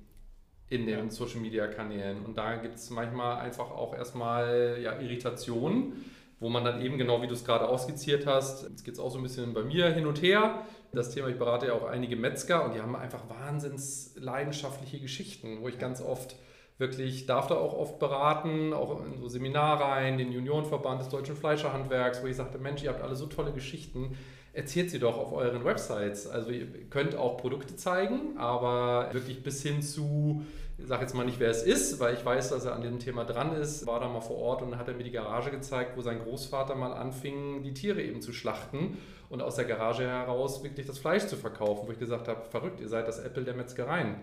[0.70, 1.12] in den Ja.
[1.12, 2.24] Social Media Kanälen.
[2.26, 6.06] Und da gibt es manchmal einfach auch erstmal ja, Irritationen,
[6.40, 9.10] wo man dann eben, genau wie du es gerade ausskizziert hast, jetzt geht es auch
[9.10, 10.64] so ein bisschen bei mir hin und her.
[10.94, 15.62] Das Thema, ich berate ja auch einige Metzger und die haben einfach wahnsinns leidenschaftliche Geschichten,
[15.62, 16.36] wo ich ganz oft
[16.80, 22.24] wirklich, darf da auch oft beraten, auch in so Seminarreihen, den Juniorenverband des deutschen Fleischerhandwerks,
[22.24, 24.18] wo ich sagte, Mensch, ihr habt alle so tolle Geschichten,
[24.54, 26.26] erzählt sie doch auf euren Websites.
[26.26, 30.46] Also ihr könnt auch Produkte zeigen, aber wirklich bis hin zu,
[30.78, 33.00] ich sage jetzt mal nicht, wer es ist, weil ich weiß, dass er an dem
[33.00, 35.98] Thema dran ist, war da mal vor Ort und hat er mir die Garage gezeigt,
[35.98, 40.64] wo sein Großvater mal anfing, die Tiere eben zu schlachten und aus der Garage heraus
[40.64, 43.54] wirklich das Fleisch zu verkaufen, wo ich gesagt habe, verrückt, ihr seid das Apple der
[43.54, 44.16] Metzgereien.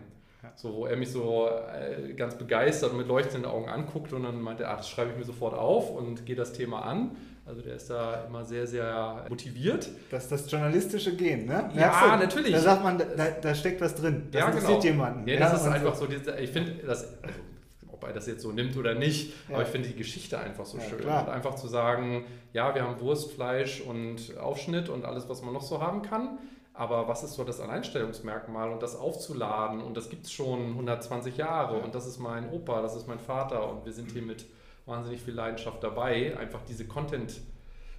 [0.43, 0.53] Ja.
[0.55, 4.41] So, wo er mich so äh, ganz begeistert und mit leuchtenden Augen anguckt und dann
[4.41, 7.17] meinte, ah, das schreibe ich mir sofort auf und gehe das Thema an.
[7.47, 9.89] Also der ist da immer sehr, sehr motiviert.
[10.11, 11.71] Das ist das journalistische Gen, ne?
[11.77, 12.25] Ja, du?
[12.25, 12.53] natürlich.
[12.53, 13.05] Da sagt man, da,
[13.41, 14.29] da steckt was drin.
[14.33, 14.95] Das ja, interessiert genau.
[14.95, 15.29] jemanden.
[15.29, 17.39] Ja, das ist und einfach so, ich finde, das, also,
[17.87, 19.55] ob er das jetzt so nimmt oder nicht, Ja.
[19.55, 20.99] aber ich finde die Geschichte einfach so Ja, schön.
[20.99, 21.23] klar.
[21.25, 25.55] Und einfach zu sagen, ja, wir haben Wurst, Fleisch und Aufschnitt und alles, was man
[25.55, 26.39] noch so haben kann.
[26.77, 31.37] Aber was ist so das Alleinstellungsmerkmal und das aufzuladen und das gibt es schon 120
[31.39, 31.85] Jahre Ja.
[31.85, 34.45] und das ist mein Opa, das ist mein Vater und wir sind hier mit
[34.85, 37.41] wahnsinnig viel Leidenschaft dabei, einfach diese Content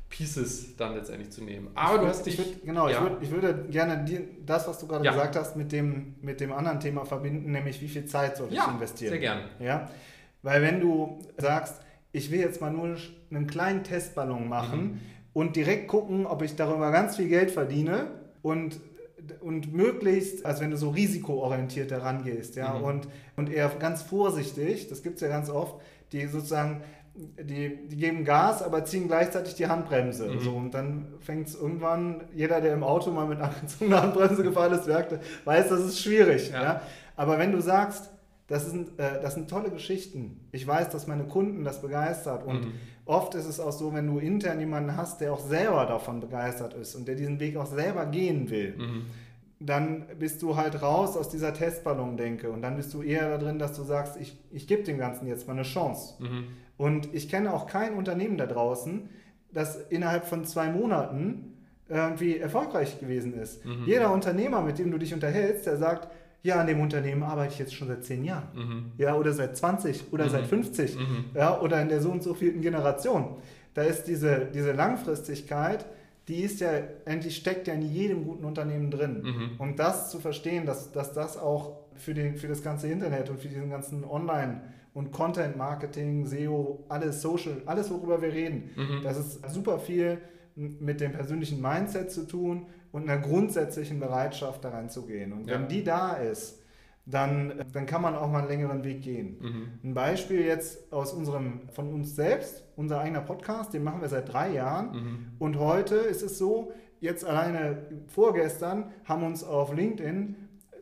[0.09, 1.69] Pieces dann letztendlich zu nehmen.
[1.75, 2.39] Aber ich du hast dich...
[2.39, 2.93] ich würd, genau, ja.
[2.95, 5.11] ich, würd, ich würde gerne die, das, was du gerade Ja.
[5.11, 8.55] gesagt hast, mit dem, mit dem anderen Thema verbinden, nämlich wie viel Zeit soll ich
[8.55, 9.09] ja, investieren.
[9.11, 9.39] sehr gern.
[9.59, 9.89] Ja?
[10.43, 11.81] Weil wenn du sagst,
[12.13, 12.95] ich will jetzt mal nur
[13.31, 14.99] einen kleinen Testballon machen Mhm.
[15.33, 18.07] und direkt gucken, ob ich darüber ganz viel Geld verdiene
[18.41, 18.79] und,
[19.41, 22.83] und möglichst, also wenn du so risikoorientiert daran gehst, ja, Mhm.
[22.83, 25.75] und, und eher ganz vorsichtig, das gibt es ja ganz oft,
[26.11, 26.81] die sozusagen,
[27.15, 30.27] die, die geben Gas, aber ziehen gleichzeitig die Handbremse.
[30.29, 30.39] Mhm.
[30.39, 34.73] So, und dann fängt es irgendwann, jeder, der im Auto mal mit angezogener Handbremse gefahren
[34.73, 36.51] ist, merkt, weiß, das ist schwierig.
[36.51, 36.63] Ja.
[36.63, 36.81] Ja.
[37.15, 38.11] Aber wenn du sagst,
[38.47, 40.39] das sind, äh, das sind tolle Geschichten.
[40.51, 42.45] Ich weiß, dass meine Kunden das begeistert.
[42.45, 42.71] Und Mhm.
[43.07, 46.73] Oft ist es auch so, wenn du intern jemanden hast, der auch selber davon begeistert
[46.73, 49.05] ist und der diesen Weg auch selber gehen will, Mhm.
[49.59, 52.51] dann bist du halt raus aus dieser Testballon-Denke.
[52.51, 55.27] Und dann bist du eher da drin, dass du sagst, ich, ich gebe dem Ganzen
[55.27, 56.21] jetzt mal eine Chance.
[56.21, 56.43] Mhm.
[56.77, 59.09] Und ich kenne auch kein Unternehmen da draußen,
[59.51, 61.53] das innerhalb von zwei Monaten
[61.89, 63.65] irgendwie erfolgreich gewesen ist.
[63.65, 63.85] Mhm.
[63.87, 66.09] Jeder Unternehmer, mit dem du dich unterhältst, der sagt,
[66.43, 68.47] ja, an dem Unternehmen arbeite ich jetzt schon seit zehn Jahren.
[68.55, 68.91] Mhm.
[68.97, 70.29] Ja, oder seit 20 oder Mhm.
[70.29, 70.95] seit 50.
[70.97, 71.25] Mhm.
[71.33, 73.35] Ja, oder in der so und so vierten Generation.
[73.73, 75.85] Da ist diese, diese Langfristigkeit,
[76.27, 76.69] die ist ja,
[77.05, 79.21] endlich steckt ja in jedem guten Unternehmen drin.
[79.23, 79.51] Mhm.
[79.59, 83.39] Und das zu verstehen, dass, dass das auch für, den, für das ganze Internet und
[83.39, 84.61] für diesen ganzen Online-
[84.93, 89.01] und Content-Marketing, SEO, alles Social, alles, worüber wir reden, Mhm.
[89.03, 90.17] das ist super viel
[90.57, 95.31] mit dem persönlichen Mindset zu tun und einer grundsätzlichen Bereitschaft da reinzugehen.
[95.33, 95.67] Und wenn Ja.
[95.67, 96.63] die da ist,
[97.05, 99.37] dann, dann kann man auch mal einen längeren Weg gehen.
[99.39, 99.67] Mhm.
[99.89, 104.33] Ein Beispiel jetzt aus unserem, von uns selbst, unser eigener Podcast, den machen wir seit
[104.33, 104.91] drei Jahren.
[104.91, 105.17] Mhm.
[105.39, 110.35] Und heute ist es so, jetzt alleine vorgestern haben uns auf LinkedIn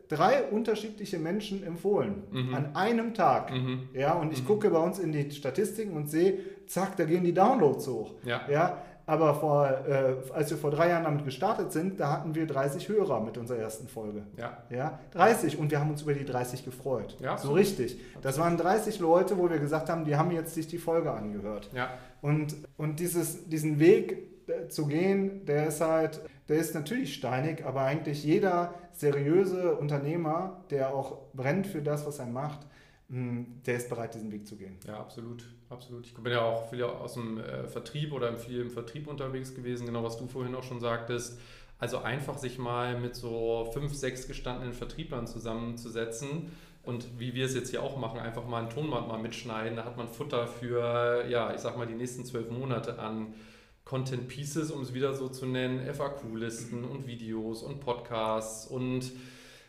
[0.08, 2.22] drei unterschiedliche Menschen empfohlen.
[2.32, 2.54] Mhm.
[2.54, 3.52] An einem Tag.
[3.52, 3.88] Mhm.
[3.92, 4.46] Ja, und ich Mhm.
[4.46, 8.14] gucke bei uns in die Statistiken und sehe, zack, da gehen die Downloads hoch.
[8.24, 8.40] Ja.
[8.50, 12.46] Ja, aber vor, äh, als wir vor drei Jahren damit gestartet sind, da hatten wir
[12.46, 14.24] 30 Hörer mit unserer ersten Folge.
[14.36, 14.58] Ja.
[14.68, 17.16] Ja, 30 und wir haben uns über die 30 gefreut.
[17.20, 18.00] Ja, so richtig.
[18.20, 21.70] Das waren 30 Leute, wo wir gesagt haben, die haben jetzt sich die Folge angehört.
[21.72, 21.90] Ja.
[22.20, 27.64] Und, und dieses, diesen Weg äh, zu gehen, der ist halt, der ist natürlich steinig,
[27.64, 32.66] aber eigentlich jeder seriöse Unternehmer, der auch brennt für das, was er macht,
[33.08, 34.78] der ist bereit, diesen Weg zu gehen.
[34.86, 36.06] Ja, absolut, absolut.
[36.06, 39.86] Ich bin ja auch viel aus dem äh, Vertrieb oder viel im Vertrieb unterwegs gewesen,
[39.86, 41.38] genau was du vorhin auch schon sagtest.
[41.78, 46.50] Also einfach sich mal mit so fünf, sechs gestandenen Vertrieblern zusammenzusetzen
[46.82, 49.76] und wie wir es jetzt hier auch machen, einfach mal ein Tonband mal mitschneiden.
[49.76, 53.34] Da hat man Futter für, ja, ich sag mal, die nächsten zwölf Monate an
[53.84, 59.12] Content Pieces, um es wieder so zu nennen, FAQ-Listen und Videos und Podcasts und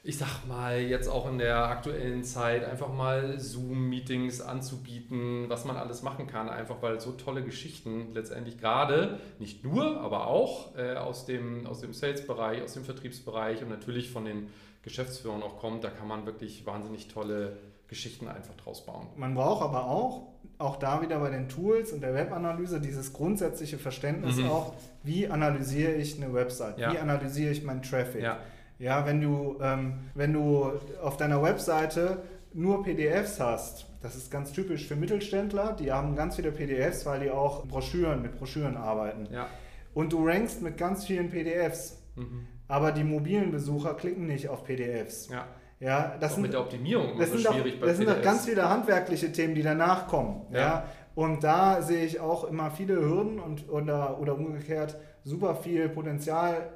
[0.08, 5.76] ich sag mal, jetzt auch in der aktuellen Zeit einfach mal Zoom-Meetings anzubieten, was man
[5.76, 10.96] alles machen kann, einfach weil so tolle Geschichten letztendlich gerade, nicht nur, aber auch äh,
[10.96, 14.48] aus dem, aus dem Sales-Bereich, aus dem Vertriebsbereich und natürlich von den
[14.82, 17.58] Geschäftsführern auch kommt, da kann man wirklich wahnsinnig tolle
[17.90, 19.08] Geschichten einfach draus bauen.
[19.18, 23.78] Man braucht aber auch, auch da wieder bei den Tools und der Webanalyse, dieses grundsätzliche
[23.78, 24.52] Verständnis mhm.
[24.52, 26.94] auch, wie analysiere ich eine Website, ja.
[26.94, 28.22] wie analysiere ich meinen Traffic.
[28.22, 28.40] Ja
[28.80, 34.52] ja, wenn du, ähm, wenn du auf deiner Webseite nur PDFs hast, das ist ganz
[34.52, 39.28] typisch für Mittelständler, die haben ganz viele PDFs, weil die auch Broschüren mit Broschüren arbeiten.
[39.32, 39.48] Ja.
[39.94, 42.48] Und du rankst mit ganz vielen PDFs, mhm.
[42.68, 45.30] aber die mobilen Besucher klicken nicht auf PDFs.
[45.30, 45.46] Ja.
[45.80, 48.22] Ja, das auch sind, mit der Optimierung das sind schwierig auch, bei Das sind auch
[48.22, 50.48] ganz viele handwerkliche Themen, die danach kommen.
[50.52, 50.60] Ja.
[50.60, 50.86] ja.
[51.14, 56.70] Und da sehe ich auch immer viele Hürden und, oder, oder umgekehrt super viel Potenzial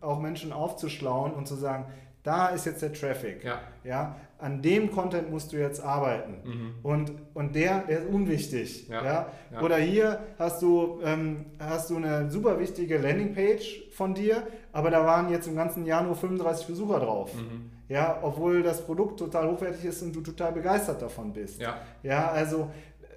[0.00, 1.86] auch Menschen aufzuschlauen und zu sagen,
[2.22, 3.44] da ist jetzt der Traffic.
[3.44, 3.60] Ja.
[3.84, 6.36] ja an dem Content musst du jetzt arbeiten.
[6.44, 6.74] Mhm.
[6.82, 8.88] Und, und der, der ist unwichtig.
[8.88, 9.04] Ja.
[9.04, 9.26] ja?
[9.52, 9.60] ja.
[9.62, 15.04] Oder hier hast du, ähm, hast du eine super wichtige Landingpage von dir, aber da
[15.04, 17.34] waren jetzt im ganzen Jahr nur 35 Besucher drauf.
[17.34, 17.70] Mhm.
[17.88, 21.60] Ja, obwohl das Produkt total hochwertig ist und du total begeistert davon bist.
[21.60, 22.70] Ja, ja also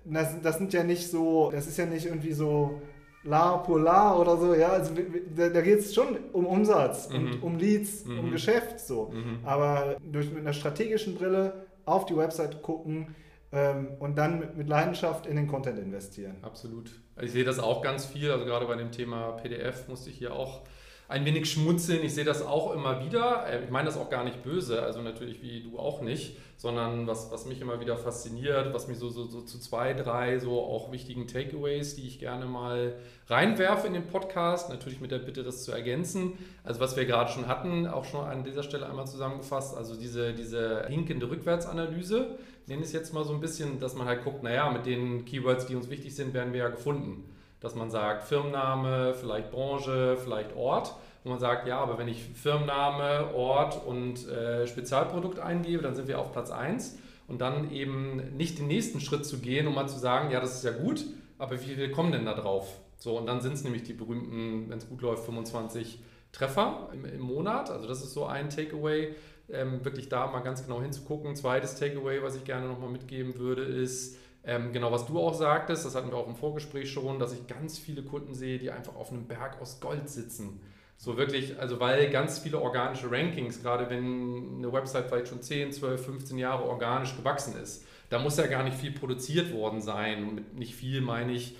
[0.05, 2.81] das, das sind ja nicht so, das ist ja nicht irgendwie so
[3.27, 4.93] La Polar oder so, ja, also
[5.35, 7.15] da, da geht es schon um Umsatz mhm.
[7.15, 8.19] und um Leads, mhm.
[8.19, 9.11] um Geschäft so.
[9.13, 9.39] Mhm.
[9.43, 13.15] Aber durch mit einer strategischen Brille auf die Website gucken
[13.51, 16.37] ähm, und dann mit, mit, Leidenschaft in den Content investieren.
[16.41, 16.91] Absolut.
[17.21, 20.33] Ich sehe das auch ganz viel, also gerade bei dem Thema PDF musste ich hier
[20.33, 20.61] auch
[21.09, 22.03] ein wenig schmunzeln.
[22.03, 23.45] Ich sehe das auch immer wieder.
[23.47, 27.07] Äh, ich meine das auch gar nicht böse, also natürlich wie du auch nicht, sondern
[27.07, 30.59] was, was mich immer wieder fasziniert, was mir so, so, so zu zwei, drei so
[30.59, 32.95] auch wichtigen Takeaways, die ich gerne mal
[33.27, 36.33] reinwerfe in den Podcast, natürlich mit der Bitte, das zu ergänzen.
[36.63, 40.33] Also was wir gerade schon hatten, auch schon an dieser Stelle einmal zusammengefasst, also diese,
[40.33, 44.43] diese hinkende Rückwärtsanalyse, nenne ich es jetzt mal so ein bisschen, dass man halt guckt,
[44.43, 47.23] naja, mit den Keywords, die uns wichtig sind, werden wir ja gefunden
[47.59, 50.95] dass man sagt Firmenname, vielleicht Branche, vielleicht Ort.
[51.23, 56.07] Wo man sagt, ja, aber wenn ich Firmenname, Ort und äh, Spezialprodukt eingebe, dann sind
[56.07, 56.99] wir auf Platz 1.
[57.27, 60.55] Und dann eben nicht den nächsten Schritt zu gehen, um mal zu sagen, ja, das
[60.55, 61.03] ist ja gut,
[61.37, 62.79] aber wie viele kommen denn da drauf?
[62.97, 65.99] So, und dann sind es nämlich die berühmten, wenn es gut läuft, 25
[66.31, 67.69] Treffer im, im, Monat.
[67.69, 69.15] Also das ist so ein Takeaway,
[69.49, 71.35] ähm, wirklich da mal ganz genau hinzugucken.
[71.35, 74.17] Zweites Takeaway, was ich gerne nochmal mitgeben würde, ist,
[74.47, 77.45] ähm, genau, was du auch sagtest, das hatten wir auch im Vorgespräch schon, dass ich
[77.47, 80.61] ganz viele Kunden sehe, die einfach auf einem Berg aus Gold sitzen.
[80.95, 85.73] So wirklich, also weil ganz viele organische Rankings, gerade wenn eine Website vielleicht schon 10,
[85.73, 90.23] 12, 15 Jahre organisch gewachsen ist, da muss ja gar nicht viel produziert worden sein.
[90.23, 91.57] Und mit nicht viel meine ich,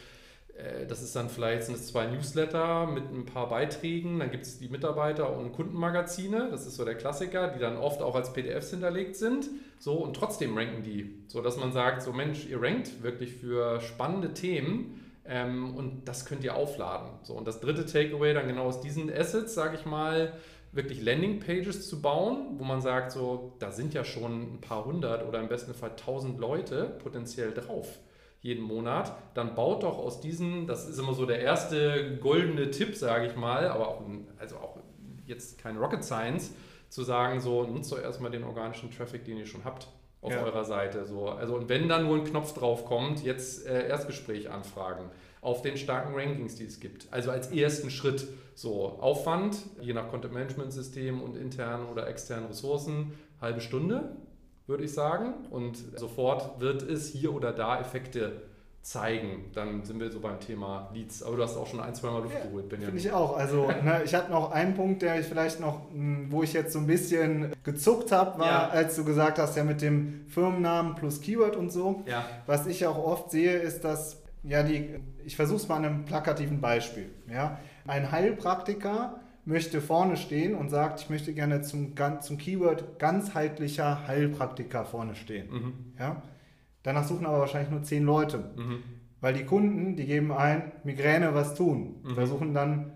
[0.88, 4.58] das ist dann vielleicht sind es zwei Newsletter mit ein paar Beiträgen, dann gibt es
[4.58, 8.72] die Mitarbeiter- und Kundenmagazine, das ist so der Klassiker, die dann oft auch als PDFs
[8.72, 9.50] hinterlegt sind.
[9.80, 13.80] So und trotzdem ranken die, so dass man sagt, so Mensch, ihr rankt wirklich für
[13.82, 15.04] spannende Themen.
[15.30, 17.10] Ähm, und das könnt ihr aufladen.
[17.24, 20.32] So, und das dritte Takeaway dann genau aus diesen Assets, sage ich mal,
[20.72, 25.28] wirklich Landingpages zu bauen, wo man sagt, so, da sind ja schon ein paar hundert
[25.28, 28.00] oder im besten Fall tausend Leute potenziell drauf
[28.48, 32.96] jeden Monat, dann baut doch aus diesen, das ist immer so der erste goldene Tipp,
[32.96, 34.02] sage ich mal, aber auch,
[34.40, 34.78] also auch
[35.26, 36.54] jetzt keine Rocket Science,
[36.88, 39.90] zu sagen, so nutzt doch erstmal den organischen Traffic, den ihr schon habt
[40.22, 40.42] auf ja.
[40.42, 41.06] eurer Seite.
[41.06, 41.28] So.
[41.28, 45.10] Also, und wenn dann nur ein Knopf drauf kommt, jetzt äh, Erstgespräch anfragen
[45.42, 47.08] auf den starken Rankings, die es gibt.
[47.12, 52.48] Also als ersten Schritt so Aufwand, je nach Content Management System und internen oder externen
[52.48, 54.16] Ressourcen, halbe Stunde
[54.68, 55.34] würde ich sagen.
[55.50, 58.42] Und sofort wird es hier oder da Effekte
[58.88, 59.52] zeigen.
[59.54, 61.22] Dann sind wir so beim Thema Leads.
[61.22, 62.96] Aber du hast auch schon ein, zwei Mal Luft ja, geholt, Benjamin.
[62.96, 63.36] Finde ich auch.
[63.36, 66.72] Also ne, ich hatte noch einen Punkt, der ich vielleicht noch, hm, wo ich jetzt
[66.72, 68.70] so ein bisschen gezuckt habe, war, ja.
[68.70, 72.04] als du gesagt hast, ja mit dem Firmennamen plus Keyword und so.
[72.06, 72.26] Ja.
[72.46, 76.06] Was ich auch oft sehe, ist, dass, ja, die, ich versuche es mal an einem
[76.06, 77.10] plakativen Beispiel.
[77.30, 77.60] Ja?
[77.86, 84.86] Ein Heilpraktiker möchte vorne stehen und sagt, ich möchte gerne zum, zum Keyword ganzheitlicher Heilpraktiker
[84.86, 85.50] vorne stehen.
[85.50, 85.74] Mhm.
[85.98, 86.22] Ja?
[86.84, 88.52] Danach suchen aber wahrscheinlich nur zehn Leute.
[88.56, 88.84] Mhm.
[89.22, 91.96] Weil die Kunden, die geben ein, Migräne was tun.
[92.04, 92.16] Mhm.
[92.16, 92.92] Versuchen dann,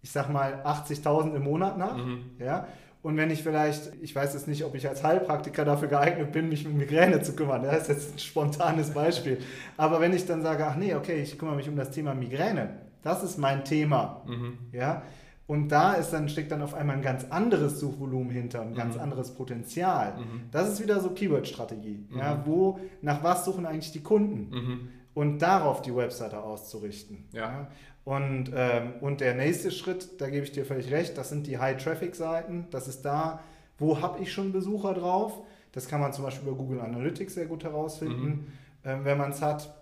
[0.00, 1.96] ich sag mal, 80.000 im Monat nach.
[1.96, 2.30] Mhm.
[2.38, 2.66] Ja?
[3.02, 6.48] Und wenn ich vielleicht, ich weiß jetzt nicht, ob ich als Heilpraktiker dafür geeignet bin,
[6.48, 7.62] mich mit Migräne zu kümmern.
[7.62, 9.38] Das ist jetzt ein spontanes Beispiel.
[9.76, 12.80] Aber wenn ich dann sage, ach nee, okay, ich kümmere mich um das Thema Migräne,
[13.02, 14.22] das ist mein Thema.
[14.26, 14.58] Mhm.
[14.72, 15.02] Ja,
[15.46, 18.94] und da ist dann, steckt dann auf einmal ein ganz anderes Suchvolumen hinter, ein ganz
[18.94, 19.02] mhm.
[19.02, 20.16] anderes Potenzial.
[20.16, 20.42] Mhm.
[20.50, 22.06] Das ist wieder so Keyword-Strategie.
[22.08, 22.18] Mhm.
[22.18, 24.50] Ja, wo, nach was suchen eigentlich die Kunden?
[24.50, 24.88] Mhm.
[25.12, 27.24] Und darauf die Webseite auszurichten.
[27.32, 27.40] Ja.
[27.40, 27.68] ja.
[28.04, 31.58] Und, ähm, und der nächste Schritt, da gebe ich dir völlig recht, das sind die
[31.58, 32.66] High-Traffic-Seiten.
[32.70, 33.40] Das ist da,
[33.78, 35.40] wo habe ich schon Besucher drauf?
[35.72, 38.46] Das kann man zum Beispiel über Google Analytics sehr gut herausfinden, mhm.
[38.84, 39.74] ähm, wenn man es hat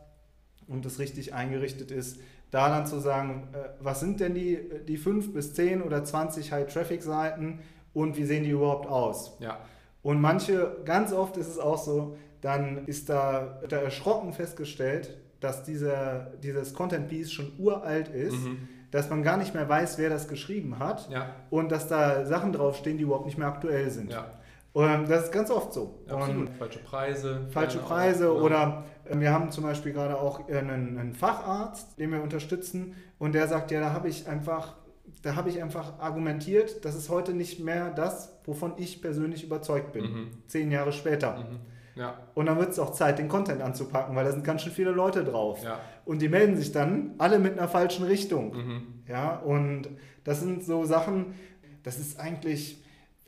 [0.66, 2.18] und es richtig eingerichtet ist
[2.52, 6.52] da dann zu sagen, äh, was sind denn die, die 5 bis 10 oder 20
[6.52, 7.58] High-Traffic-Seiten
[7.92, 9.36] und wie sehen die überhaupt aus?
[9.40, 9.58] Ja.
[10.02, 15.62] Und manche, ganz oft ist es auch so, dann ist da, da erschrocken festgestellt, dass
[15.64, 18.68] dieser, dieses Content-Piece schon uralt ist, mhm.
[18.90, 21.34] dass man gar nicht mehr weiß, wer das geschrieben hat ja.
[21.50, 24.12] und dass da Sachen draufstehen, die überhaupt nicht mehr aktuell sind.
[24.12, 24.26] Ja.
[24.72, 26.02] Und das ist ganz oft so.
[26.08, 26.48] Absolut.
[26.48, 27.46] Und falsche Preise.
[27.50, 32.12] Falsche Preise auch, oder äh, wir haben zum Beispiel gerade auch einen, einen, Facharzt, den
[32.12, 34.76] wir unterstützen und der sagt, ja, da habe ich einfach,
[35.22, 39.92] da habe ich einfach argumentiert, das ist heute nicht mehr das, wovon ich persönlich überzeugt
[39.92, 40.04] bin.
[40.04, 40.30] Mhm.
[40.46, 41.38] Zehn Jahre später.
[41.38, 41.60] Mhm.
[41.94, 42.18] Ja.
[42.34, 44.92] Und dann wird es auch Zeit, den Content anzupacken, weil da sind ganz schön viele
[44.92, 45.62] Leute drauf.
[45.62, 45.80] Ja.
[46.04, 48.54] Und die melden sich dann alle mit einer falschen Richtung.
[48.54, 48.82] Mhm.
[49.08, 49.88] Ja, und
[50.24, 51.34] das sind so Sachen,
[51.82, 52.82] das ist eigentlich,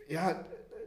[0.09, 0.37] ja,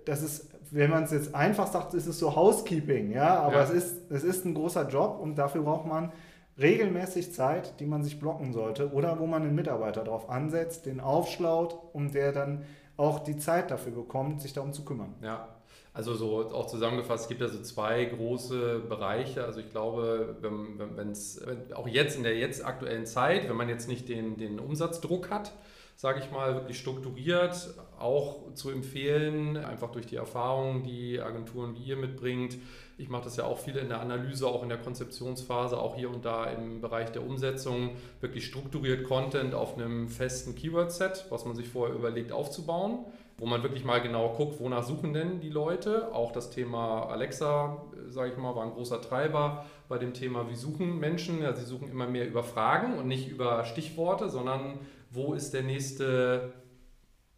[0.05, 3.63] das ist, wenn man es jetzt einfach sagt, ist es so Housekeeping, ja, aber ja.
[3.63, 6.11] Es, ist, es ist ein großer Job und dafür braucht man
[6.59, 10.99] regelmäßig Zeit, die man sich blocken sollte oder wo man einen Mitarbeiter darauf ansetzt, den
[10.99, 12.63] aufschlaut und der dann
[12.97, 15.13] auch die Zeit dafür bekommt, sich darum zu kümmern.
[15.21, 15.49] Ja,
[15.93, 19.43] also so auch zusammengefasst, es gibt ja so zwei große Bereiche.
[19.43, 23.67] Also ich glaube, wenn es wenn, auch jetzt in der jetzt aktuellen Zeit, wenn man
[23.67, 25.53] jetzt nicht den, den Umsatzdruck hat,
[25.97, 31.83] sage ich mal, wirklich strukturiert auch zu empfehlen, einfach durch die Erfahrungen, die Agenturen wie
[31.83, 32.57] ihr mitbringt.
[32.99, 36.11] Ich mache das ja auch viel in der Analyse, auch in der Konzeptionsphase, auch hier
[36.11, 41.55] und da im Bereich der Umsetzung, wirklich strukturiert Content auf einem festen Keyword-Set, was man
[41.55, 43.05] sich vorher überlegt aufzubauen
[43.39, 46.13] wo man wirklich mal genau guckt, wonach suchen denn die Leute.
[46.13, 50.55] Auch das Thema Alexa, sage ich mal, war ein großer Treiber bei dem Thema, wie
[50.55, 51.43] suchen Menschen.
[51.43, 54.79] Ja, sie suchen immer mehr über Fragen und nicht über Stichworte, sondern
[55.09, 56.53] wo ist der nächste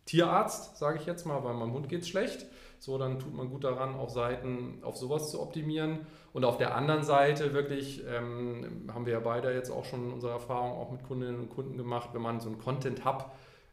[0.06, 2.46] Tierarzt, sage ich jetzt mal, weil meinem Hund geht es schlecht.
[2.80, 6.08] So, dann tut man gut daran, auch Seiten auf sowas zu optimieren.
[6.32, 10.32] Und auf der anderen Seite wirklich, ähm, haben wir ja beide jetzt auch schon unsere
[10.32, 13.32] Erfahrung auch mit Kundinnen und Kunden gemacht, wenn man so einen Content-Hub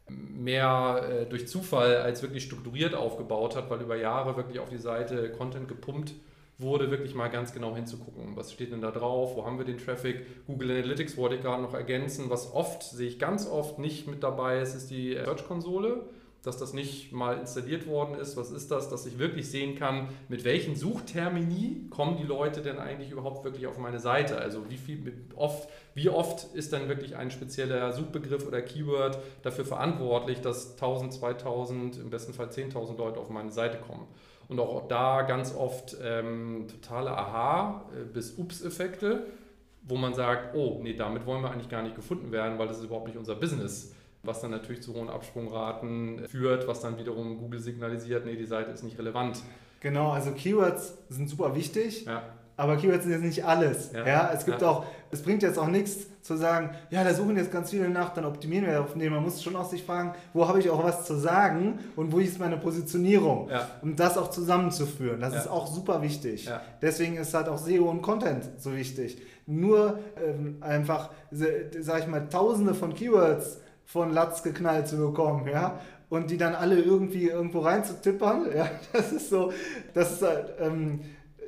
[0.08, 4.78] mehr äh, durch Zufall als wirklich strukturiert aufgebaut hat, weil über Jahre wirklich auf die
[4.78, 6.14] Seite Content gepumpt
[6.58, 8.36] wurde, wirklich mal ganz genau hinzugucken.
[8.36, 9.36] Was steht denn da drauf?
[9.36, 10.46] Wo haben wir den Traffic?
[10.46, 12.30] Google Analytics wollte ich gerade noch ergänzen.
[12.30, 16.02] Was oft, sehe ich ganz oft nicht mit dabei ist, ist die Search-Konsole
[16.46, 18.36] dass das nicht mal installiert worden ist.
[18.36, 18.88] Was ist das?
[18.88, 23.66] Dass ich wirklich sehen kann, mit welchen Suchtermini kommen die Leute denn eigentlich überhaupt wirklich
[23.66, 24.38] auf meine Seite?
[24.38, 29.64] Also wie viel oft, wie oft ist dann wirklich ein spezieller Suchbegriff oder Keyword dafür
[29.64, 34.06] verantwortlich, dass 1000, 2000, im besten Fall 10.000 Leute auf meine Seite kommen?
[34.48, 39.26] Und auch da ganz oft ähm, totale Aha- äh, bis Ups-Effekte,
[39.82, 42.78] wo man sagt, oh, nee, damit wollen wir eigentlich gar nicht gefunden werden, weil das
[42.78, 43.92] ist überhaupt nicht unser Business
[44.26, 48.70] was dann natürlich zu hohen Absprungraten führt, was dann wiederum Google signalisiert, nee, die Seite
[48.72, 49.42] ist nicht relevant.
[49.80, 52.06] Genau, also Keywords sind super wichtig.
[52.06, 52.22] Ja.
[52.56, 53.92] Aber Keywords sind jetzt nicht alles.
[53.92, 54.68] Ja, ja es gibt ja.
[54.68, 58.14] auch, es bringt jetzt auch nichts zu sagen, ja, da suchen jetzt ganz viele nach,
[58.14, 59.12] dann optimieren wir auf den.
[59.12, 62.18] Man muss schon auch sich fragen, wo habe ich auch was zu sagen und wo
[62.18, 63.48] ist meine Positionierung?
[63.50, 63.68] Ja.
[63.82, 65.20] Um das auch zusammenzuführen.
[65.20, 66.50] Das ist auch super wichtig.
[66.82, 69.18] Deswegen ist halt auch SEO und Content so wichtig.
[69.46, 75.78] Nur ähm, einfach, sag ich mal, tausende von Keywords von Latz geknallt zu bekommen, ja.
[76.08, 79.52] Und die dann alle irgendwie irgendwo reinzutippern, ja, das ist so,
[79.94, 81.00] das ist halt, ähm,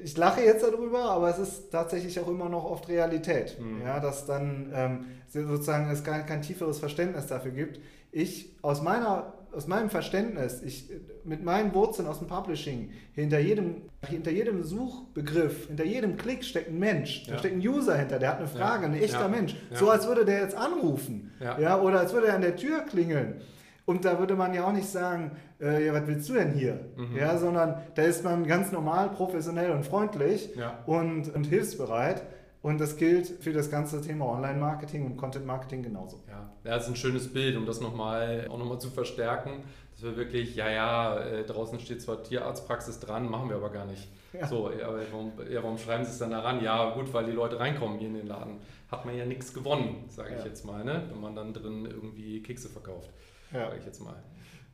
[0.03, 3.82] ich lache jetzt darüber, aber es ist tatsächlich auch immer noch oft Realität, mhm.
[3.84, 7.80] ja, dass dann ähm, sozusagen es kein, kein tieferes Verständnis dafür gibt.
[8.11, 10.90] Ich aus meiner aus meinem Verständnis, ich,
[11.24, 13.76] mit meinen Wurzeln aus dem Publishing, hinter jedem,
[14.07, 17.32] hinter jedem Suchbegriff, hinter jedem Klick steckt ein Mensch, ja.
[17.32, 18.92] da steckt ein User hinter, der hat eine Frage, ja.
[18.92, 19.28] ein echter ja.
[19.28, 19.57] Mensch.
[19.72, 21.80] So als würde der jetzt anrufen ja.
[21.80, 23.40] oder als würde er an der Tür klingeln.
[23.89, 25.30] Und da würde man ja auch nicht sagen,
[25.62, 26.78] äh, ja, was willst du denn hier?
[26.95, 27.16] Mhm.
[27.16, 30.51] Ja, sondern da ist man ganz normal, professionell und freundlich
[30.84, 32.22] und, und hilfsbereit.
[32.61, 36.20] Und das gilt für das ganze Thema Online-Marketing und Content-Marketing genauso.
[36.28, 36.51] Ja.
[36.64, 39.62] ja, das ist ein schönes Bild, um das nochmal, auch nochmal zu verstärken,
[39.93, 43.86] dass wir wirklich, ja, ja, äh, draußen steht zwar Tierarztpraxis dran, machen wir aber gar
[43.86, 44.07] nicht.
[44.34, 44.47] Ja.
[44.47, 46.62] So, ja, warum, ja, warum schreiben Sie es dann da ran?
[46.62, 48.59] Ja, gut, weil die Leute reinkommen hier in den Laden.
[48.91, 51.05] Hat man ja nichts gewonnen, sage ich jetzt mal, ne?
[51.11, 53.11] wenn man dann drin irgendwie Kekse verkauft,
[53.53, 53.66] ja.
[53.66, 54.22] sage ich jetzt mal.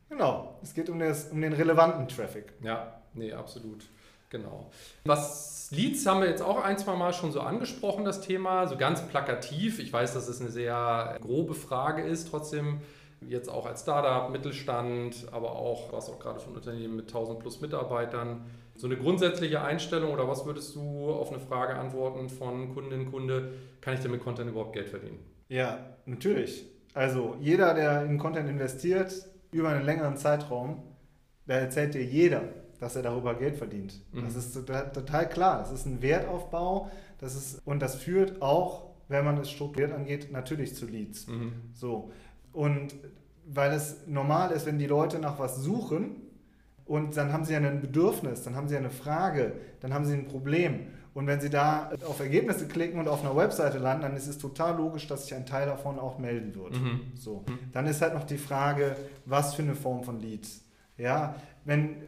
[0.09, 2.53] Genau, es geht um, das, um den relevanten Traffic.
[2.61, 3.85] Ja, nee, absolut.
[4.29, 4.69] Genau.
[5.05, 8.77] Was Leads haben wir jetzt auch ein, zwei Mal schon so angesprochen, das Thema, so
[8.77, 9.79] ganz plakativ.
[9.79, 12.81] Ich weiß, dass es eine sehr grobe Frage ist, trotzdem
[13.21, 17.61] jetzt auch als Startup, Mittelstand, aber auch, was auch gerade von Unternehmen mit 1000 plus
[17.61, 18.45] Mitarbeitern.
[18.75, 23.53] So eine grundsätzliche Einstellung oder was würdest du auf eine Frage antworten von Kundin, Kunde,
[23.81, 25.19] kann ich denn mit Content überhaupt Geld verdienen?
[25.47, 26.65] Ja, natürlich.
[26.95, 29.13] Also jeder, der in Content investiert,
[29.51, 30.81] über einen längeren Zeitraum,
[31.45, 32.43] da erzählt dir jeder,
[32.79, 34.01] dass er darüber Geld verdient.
[34.13, 34.23] Mhm.
[34.23, 35.59] Das ist total klar.
[35.59, 36.89] Das ist ein Wertaufbau.
[37.19, 41.27] Das ist, und das führt auch, wenn man es strukturiert angeht, natürlich zu Leads.
[41.27, 41.51] Mhm.
[41.73, 42.11] So.
[42.53, 42.95] Und
[43.45, 46.21] weil es normal ist, wenn die Leute nach was suchen
[46.85, 50.27] und dann haben sie ein Bedürfnis, dann haben sie eine Frage, dann haben sie ein
[50.27, 50.87] Problem.
[51.15, 54.37] Und wenn Sie da auf Ergebnisse klicken und auf einer Webseite landen, dann ist es
[54.37, 56.73] total logisch, dass sich ein Teil davon auch melden wird.
[56.73, 57.13] Mhm.
[57.15, 57.45] So.
[57.47, 57.71] Mhm.
[57.71, 60.65] Dann ist halt noch die Frage, was für eine Form von Leads.
[60.97, 62.03] Ja, wenn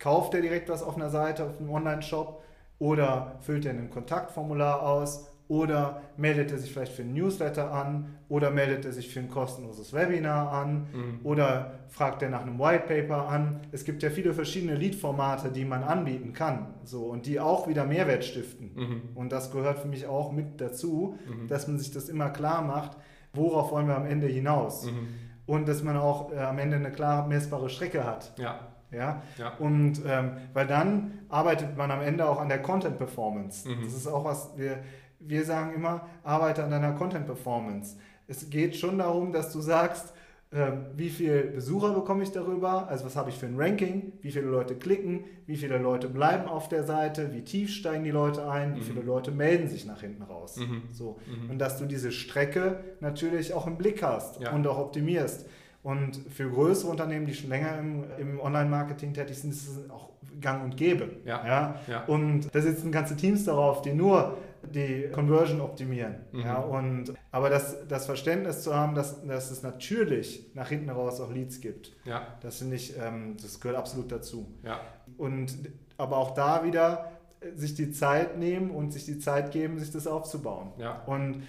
[0.00, 2.42] kauft er direkt was auf einer Seite, auf einem Online-Shop
[2.80, 8.16] oder füllt er ein Kontaktformular aus oder meldet er sich vielleicht für ein Newsletter an
[8.28, 11.20] oder meldet er sich für ein kostenloses Webinar an mhm.
[11.22, 13.60] oder fragt er nach einem White Paper an.
[13.70, 17.84] Es gibt ja viele verschiedene Lead-Formate, die man anbieten kann so, und die auch wieder
[17.84, 18.72] Mehrwert stiften.
[18.74, 19.02] Mhm.
[19.14, 21.46] Und das gehört für mich auch mit dazu, mhm.
[21.46, 22.96] dass man sich das immer klar macht,
[23.32, 24.86] worauf wollen wir am Ende hinaus.
[24.86, 25.08] Mhm.
[25.46, 28.32] Und dass man auch äh, am Ende eine klar messbare Strecke hat.
[28.36, 28.58] Ja.
[28.90, 29.22] Ja?
[29.38, 29.52] ja.
[29.58, 33.68] Und ähm, weil dann arbeitet man am Ende auch an der Content Performance.
[33.68, 33.82] Mhm.
[33.84, 34.78] Das ist auch was, wir,
[35.20, 37.96] wir sagen immer, arbeite an deiner Content Performance.
[38.26, 40.12] Es geht schon darum, dass du sagst,
[40.50, 44.30] äh, wie viele Besucher bekomme ich darüber, also was habe ich für ein Ranking, wie
[44.30, 48.48] viele Leute klicken, wie viele Leute bleiben auf der Seite, wie tief steigen die Leute
[48.48, 48.84] ein, wie mhm.
[48.84, 50.56] viele Leute melden sich nach hinten raus.
[50.56, 50.82] Mhm.
[50.92, 51.18] So.
[51.26, 51.50] Mhm.
[51.50, 54.52] Und dass du diese Strecke natürlich auch im Blick hast ja.
[54.52, 55.46] und auch optimierst.
[55.82, 60.10] Und für größere Unternehmen, die schon länger im, im Online-Marketing tätig sind, ist es auch
[60.40, 61.10] gang und gäbe.
[61.24, 61.46] Ja.
[61.46, 61.80] Ja?
[61.86, 62.04] ja.
[62.04, 66.16] Und da sitzen ganze Teams darauf, die nur die Conversion optimieren.
[66.32, 66.40] Mhm.
[66.40, 66.58] Ja?
[66.58, 71.32] Und, aber das, das Verständnis zu haben, dass, dass es natürlich nach hinten raus auch
[71.32, 72.26] Leads gibt, ja.
[72.40, 74.46] das finde ich, ähm, das gehört absolut dazu.
[74.62, 74.80] Ja.
[75.16, 75.56] Und
[75.98, 77.12] aber auch da wieder
[77.54, 80.72] sich die Zeit nehmen und sich die Zeit geben, sich das aufzubauen.
[80.78, 81.02] Ja.
[81.06, 81.42] Und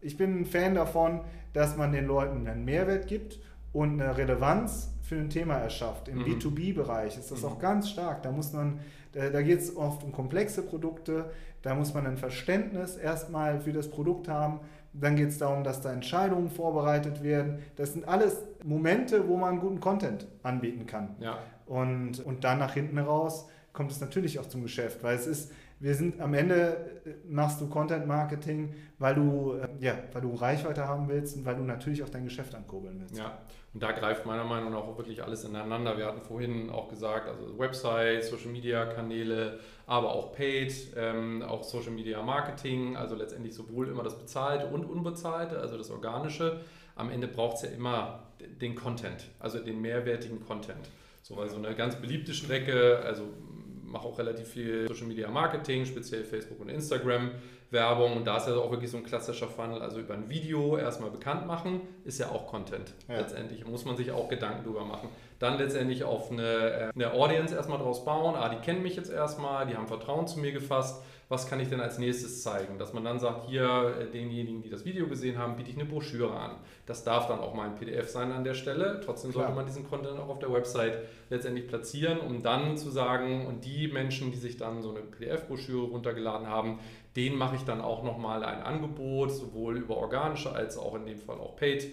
[0.00, 1.20] ich bin ein Fan davon,
[1.52, 3.38] dass man den Leuten einen Mehrwert gibt
[3.72, 6.08] und eine Relevanz für ein Thema erschafft.
[6.08, 6.24] Im mhm.
[6.24, 7.48] B2B-Bereich ist das mhm.
[7.48, 8.22] auch ganz stark.
[8.22, 8.80] Da muss man,
[9.12, 11.30] da, da geht es oft um komplexe Produkte,
[11.64, 14.60] da muss man ein Verständnis erstmal für das Produkt haben.
[14.92, 17.60] Dann geht es darum, dass da Entscheidungen vorbereitet werden.
[17.76, 21.16] Das sind alles Momente, wo man guten Content anbieten kann.
[21.20, 21.38] Ja.
[21.64, 25.52] Und, und dann nach hinten raus kommt es natürlich auch zum Geschäft, weil es ist,
[25.80, 30.34] wir sind am Ende äh, machst du Content Marketing, weil du, äh, ja, weil du
[30.34, 33.16] Reichweite haben willst und weil du natürlich auch dein Geschäft ankurbeln willst.
[33.16, 33.38] Ja,
[33.74, 35.98] und da greift meiner Meinung nach auch wirklich alles ineinander.
[35.98, 41.64] Wir hatten vorhin auch gesagt, also Website, Social Media Kanäle, aber auch Paid, ähm, auch
[41.64, 46.60] Social Media Marketing, also letztendlich sowohl immer das Bezahlte und Unbezahlte, also das Organische.
[46.94, 48.22] Am Ende braucht es ja immer
[48.60, 50.88] den Content, also den mehrwertigen Content.
[51.22, 53.24] So, also eine ganz beliebte Strecke, also
[53.82, 57.32] mache auch relativ viel Social Media Marketing, speziell Facebook und Instagram.
[57.70, 60.76] Werbung und da ist ja auch wirklich so ein klassischer Funnel, also über ein Video
[60.76, 62.94] erstmal bekannt machen, ist ja auch Content.
[63.08, 63.18] Ja.
[63.18, 65.08] Letztendlich muss man sich auch Gedanken drüber machen.
[65.38, 68.34] Dann letztendlich auf eine, äh, eine Audience erstmal draus bauen.
[68.36, 71.02] Ah, die kennen mich jetzt erstmal, die haben Vertrauen zu mir gefasst.
[71.28, 72.78] Was kann ich denn als nächstes zeigen?
[72.78, 75.86] Dass man dann sagt, hier äh, denjenigen, die das Video gesehen haben, biete ich eine
[75.86, 76.52] Broschüre an.
[76.86, 79.00] Das darf dann auch mal ein PDF sein an der Stelle.
[79.04, 79.44] Trotzdem Klar.
[79.44, 80.98] sollte man diesen Content auch auf der Website
[81.30, 85.86] letztendlich platzieren, um dann zu sagen, und die Menschen, die sich dann so eine PDF-Broschüre
[85.86, 86.78] runtergeladen haben,
[87.16, 91.18] denen mache ich dann auch nochmal ein Angebot, sowohl über organische als auch in dem
[91.18, 91.92] Fall auch Paid.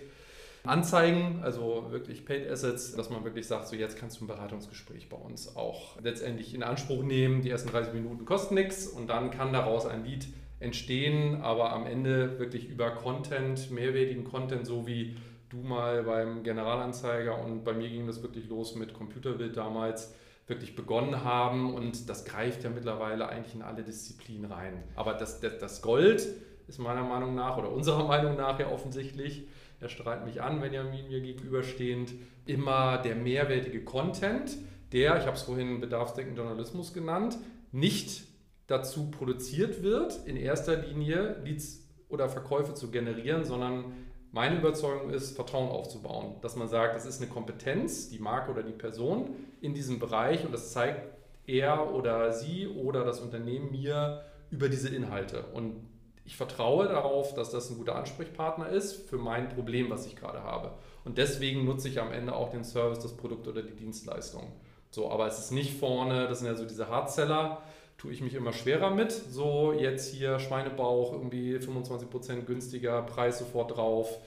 [0.64, 5.10] Anzeigen, also wirklich Paid Assets, dass man wirklich sagt, so jetzt kannst du ein Beratungsgespräch
[5.10, 7.42] bei uns auch letztendlich in Anspruch nehmen.
[7.42, 10.28] Die ersten 30 Minuten kosten nichts und dann kann daraus ein Lead
[10.60, 15.16] entstehen, aber am Ende wirklich über Content, mehrwertigen Content, so wie
[15.50, 20.14] du mal beim Generalanzeiger und bei mir ging das wirklich los mit Computerbild damals
[20.52, 24.84] wirklich begonnen haben und das greift ja mittlerweile eigentlich in alle Disziplinen rein.
[24.96, 26.28] Aber das, das, das Gold
[26.68, 29.48] ist meiner Meinung nach oder unserer Meinung nach ja offensichtlich,
[29.80, 32.14] er strahlt mich an, wenn Benjamin mir gegenüberstehend,
[32.46, 34.56] immer der mehrwertige Content,
[34.92, 37.38] der, ich habe es vorhin bedarfsdeckenden Journalismus genannt,
[37.72, 38.26] nicht
[38.68, 43.86] dazu produziert wird, in erster Linie Leads oder Verkäufe zu generieren, sondern
[44.32, 46.36] meine Überzeugung ist, Vertrauen aufzubauen.
[46.42, 50.46] Dass man sagt, das ist eine Kompetenz, die Marke oder die Person in diesem Bereich
[50.46, 51.10] und das zeigt
[51.46, 55.46] er oder sie oder das Unternehmen mir über diese Inhalte.
[55.54, 55.76] Und
[56.24, 60.44] ich vertraue darauf, dass das ein guter Ansprechpartner ist für mein Problem, was ich gerade
[60.44, 60.72] habe.
[61.04, 64.52] Und deswegen nutze ich am Ende auch den Service, das Produkt oder die Dienstleistung.
[64.92, 67.64] So, aber es ist nicht vorne, das sind ja so diese Hardseller,
[68.02, 69.12] tue ich mich immer schwerer mit.
[69.12, 74.18] So, jetzt hier Schweinebauch, irgendwie 25% günstiger, Preis sofort drauf,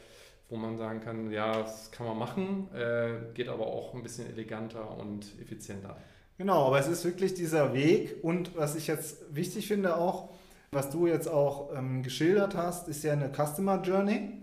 [0.48, 4.28] wo man sagen kann, ja, das kann man machen, äh, geht aber auch ein bisschen
[4.28, 5.96] eleganter und effizienter.
[6.38, 10.28] Genau, aber es ist wirklich dieser Weg und was ich jetzt wichtig finde auch,
[10.70, 14.40] was du jetzt auch ähm, geschildert hast, ist ja eine Customer Journey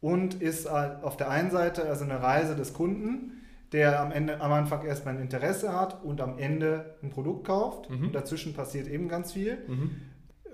[0.00, 3.39] und ist auf der einen Seite also eine Reise des Kunden,
[3.72, 7.90] der am Ende am Anfang erstmal ein Interesse hat und am Ende ein Produkt kauft.
[7.90, 8.06] Mhm.
[8.06, 9.58] Und dazwischen passiert eben ganz viel.
[9.68, 9.90] Mhm.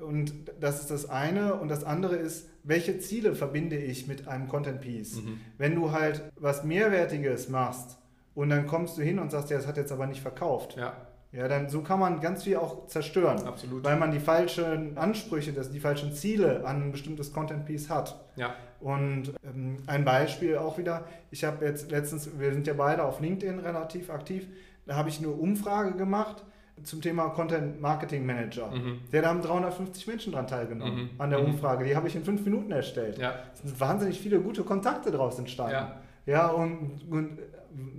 [0.07, 1.55] Und das ist das eine.
[1.55, 5.23] Und das andere ist, welche Ziele verbinde ich mit einem Content Piece?
[5.23, 5.41] Mhm.
[5.57, 7.99] Wenn du halt was Mehrwertiges machst
[8.35, 10.77] und dann kommst du hin und sagst, ja, das hat jetzt aber nicht verkauft.
[10.77, 11.06] Ja
[11.37, 13.47] ja, dann so kann man ganz viel auch zerstören.
[13.47, 13.85] Absolut.
[13.85, 18.19] Weil man die falschen Ansprüche, das, die falschen Ziele an ein bestimmtes Content Piece hat.
[18.37, 18.55] Ja.
[18.81, 23.21] Und ähm, ein Beispiel auch wieder, ich habe jetzt letztens, wir sind ja beide auf
[23.21, 24.47] LinkedIn relativ aktiv,
[24.87, 26.43] da habe ich eine Umfrage gemacht
[26.83, 28.71] zum Thema Content Marketing Manager.
[28.71, 29.01] Mhm.
[29.11, 31.11] Da haben 350 Menschen daran teilgenommen mhm.
[31.19, 31.47] an der mhm.
[31.47, 31.85] Umfrage.
[31.85, 33.19] Die habe ich in fünf Minuten erstellt.
[33.19, 33.35] Ja.
[33.53, 35.73] Es sind wahnsinnig viele gute Kontakte daraus entstanden.
[35.73, 36.01] Ja.
[36.27, 37.39] Ja, und, und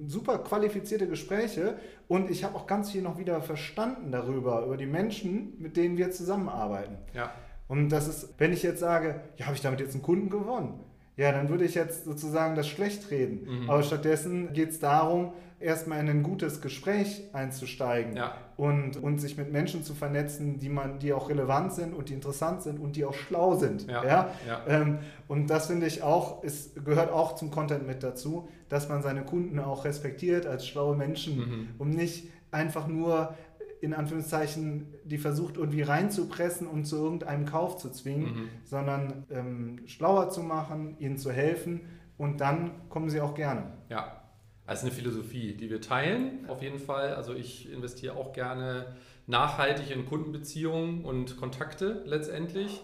[0.07, 4.86] super qualifizierte Gespräche und ich habe auch ganz viel noch wieder verstanden darüber, über die
[4.86, 6.97] Menschen, mit denen wir zusammenarbeiten.
[7.13, 7.32] Ja.
[7.67, 10.80] Und das ist, wenn ich jetzt sage, ja, habe ich damit jetzt einen Kunden gewonnen?
[11.17, 13.63] Ja, dann würde ich jetzt sozusagen das schlecht reden.
[13.63, 13.69] Mhm.
[13.69, 18.36] Aber stattdessen geht es darum, erstmal in ein gutes Gespräch einzusteigen ja.
[18.58, 22.14] und, und sich mit Menschen zu vernetzen, die man, die auch relevant sind und die
[22.14, 23.88] interessant sind und die auch schlau sind.
[23.88, 24.03] Ja.
[24.05, 24.32] ja?
[24.47, 24.62] ja.
[24.68, 29.01] Ähm, und das finde ich auch, ist, gehört auch zum Content mit dazu, dass man
[29.01, 31.68] seine Kunden auch respektiert als schlaue Menschen, mhm.
[31.80, 33.36] um nicht einfach nur
[33.82, 38.49] in Anführungszeichen, die versucht irgendwie reinzupressen und zu irgendeinem Kauf zu zwingen, mhm.
[38.64, 41.82] sondern ähm, schlauer zu machen, ihnen zu helfen
[42.18, 43.74] und dann kommen sie auch gerne.
[43.89, 44.26] Ja,
[44.68, 47.15] also eine Philosophie, die wir teilen, auf jeden Fall.
[47.15, 48.95] Also ich investiere auch gerne
[49.26, 52.82] nachhaltig in Kundenbeziehungen und Kontakte letztendlich.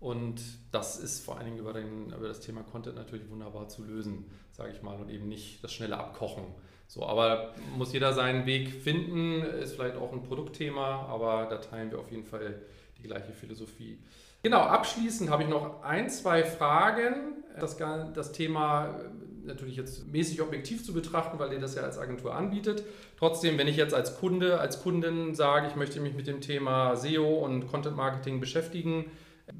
[0.00, 0.40] Und
[0.72, 4.30] das ist vor allen Dingen über, den, über das Thema Content natürlich wunderbar zu lösen,
[4.50, 6.44] sage ich mal, und eben nicht das schnelle Abkochen.
[6.86, 11.90] So, aber muss jeder seinen Weg finden, ist vielleicht auch ein Produktthema, aber da teilen
[11.90, 12.62] wir auf jeden Fall
[12.98, 13.98] die gleiche Philosophie.
[14.42, 17.44] Genau, abschließend habe ich noch ein, zwei Fragen.
[17.58, 19.00] Das, das Thema
[19.46, 22.84] natürlich jetzt mäßig objektiv zu betrachten, weil ihr das ja als Agentur anbietet.
[23.18, 26.96] Trotzdem, wenn ich jetzt als Kunde, als Kundin sage, ich möchte mich mit dem Thema
[26.96, 29.06] SEO und Content Marketing beschäftigen,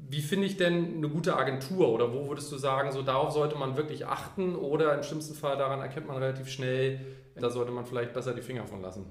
[0.09, 3.57] wie finde ich denn eine gute Agentur oder wo würdest du sagen, so darauf sollte
[3.57, 6.99] man wirklich achten oder im schlimmsten Fall daran erkennt man relativ schnell,
[7.35, 9.05] da sollte man vielleicht besser die Finger von lassen?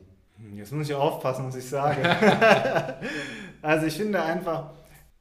[0.55, 2.03] Jetzt muss ich aufpassen, was ich sage.
[3.63, 4.75] also ich finde einfach,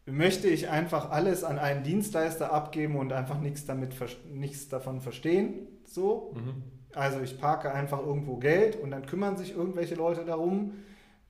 [0.06, 3.96] möchte ich einfach alles an einen Dienstleister abgeben und einfach nichts, damit,
[4.32, 5.68] nichts davon verstehen.
[5.86, 6.34] So.
[6.36, 6.64] Mhm.
[6.94, 10.74] Also ich parke einfach irgendwo Geld und dann kümmern sich irgendwelche Leute darum.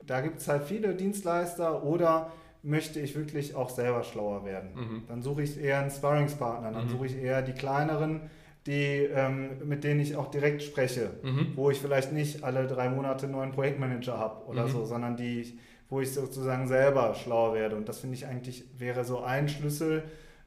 [0.06, 4.72] Da gibt es halt viele Dienstleister oder möchte ich wirklich auch selber schlauer werden.
[4.76, 5.04] Mhm.
[5.08, 6.90] Dann suche ich eher einen Sparringspartner, dann mhm.
[6.90, 8.22] suche ich eher die kleineren,
[8.66, 11.54] die, ähm, mit denen ich auch direkt spreche, mhm.
[11.56, 14.72] wo ich vielleicht nicht alle drei Monate einen neuen Projektmanager habe oder mhm.
[14.72, 15.58] so, sondern die ich
[15.90, 17.76] wo ich sozusagen selber schlauer werde.
[17.76, 20.04] Und das finde ich eigentlich wäre so ein Schlüssel,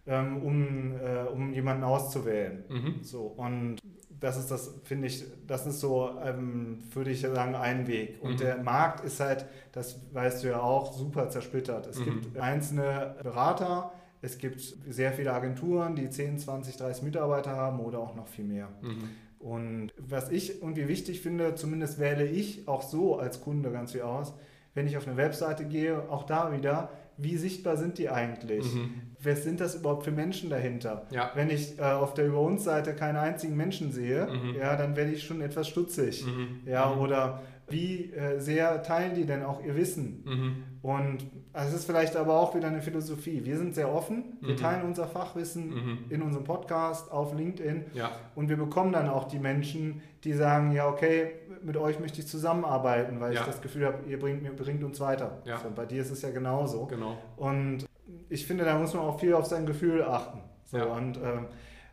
[0.06, 2.64] ähm, um, äh, um jemanden auszuwählen.
[2.68, 2.94] Mhm.
[3.02, 3.78] So, und
[4.20, 8.18] das ist das, finde ich, das ist so, ähm, würde ich sagen, ein Weg.
[8.20, 8.38] Und mhm.
[8.38, 11.86] der Markt ist halt, das weißt du ja auch, super zersplittert.
[11.86, 12.04] Es mhm.
[12.04, 18.00] gibt einzelne Berater, es gibt sehr viele Agenturen, die 10, 20, 30 Mitarbeiter haben oder
[18.00, 18.68] auch noch viel mehr.
[18.82, 19.08] Mhm.
[19.38, 24.02] Und was ich irgendwie wichtig finde, zumindest wähle ich auch so als Kunde ganz viel
[24.02, 24.34] aus,
[24.74, 28.72] wenn ich auf eine Webseite gehe, auch da wieder, wie sichtbar sind die eigentlich?
[28.72, 29.02] Mhm.
[29.18, 31.06] Wer sind das überhaupt für Menschen dahinter?
[31.10, 31.32] Ja.
[31.34, 34.54] Wenn ich äh, auf der Über uns Seite keinen einzigen Menschen sehe, mhm.
[34.54, 36.24] ja, dann werde ich schon etwas stutzig.
[36.24, 36.60] Mhm.
[36.64, 37.00] Ja, mhm.
[37.00, 40.22] oder wie äh, sehr teilen die denn auch ihr Wissen?
[40.24, 40.64] Mhm.
[40.82, 41.18] Und
[41.52, 43.44] also es ist vielleicht aber auch wieder eine Philosophie.
[43.44, 44.58] Wir sind sehr offen, wir mhm.
[44.58, 45.98] teilen unser Fachwissen mhm.
[46.08, 48.12] in unserem Podcast, auf LinkedIn ja.
[48.34, 52.28] und wir bekommen dann auch die Menschen, die sagen, ja okay, mit euch möchte ich
[52.28, 53.40] zusammenarbeiten, weil ja.
[53.40, 55.42] ich das Gefühl habe, ihr bringt, bringt uns weiter.
[55.44, 55.58] Ja.
[55.58, 56.86] So, bei dir ist es ja genauso.
[56.86, 57.16] Genau.
[57.36, 57.86] Und
[58.28, 60.40] ich finde, da muss man auch viel auf sein Gefühl achten.
[60.64, 61.46] So, und, ähm,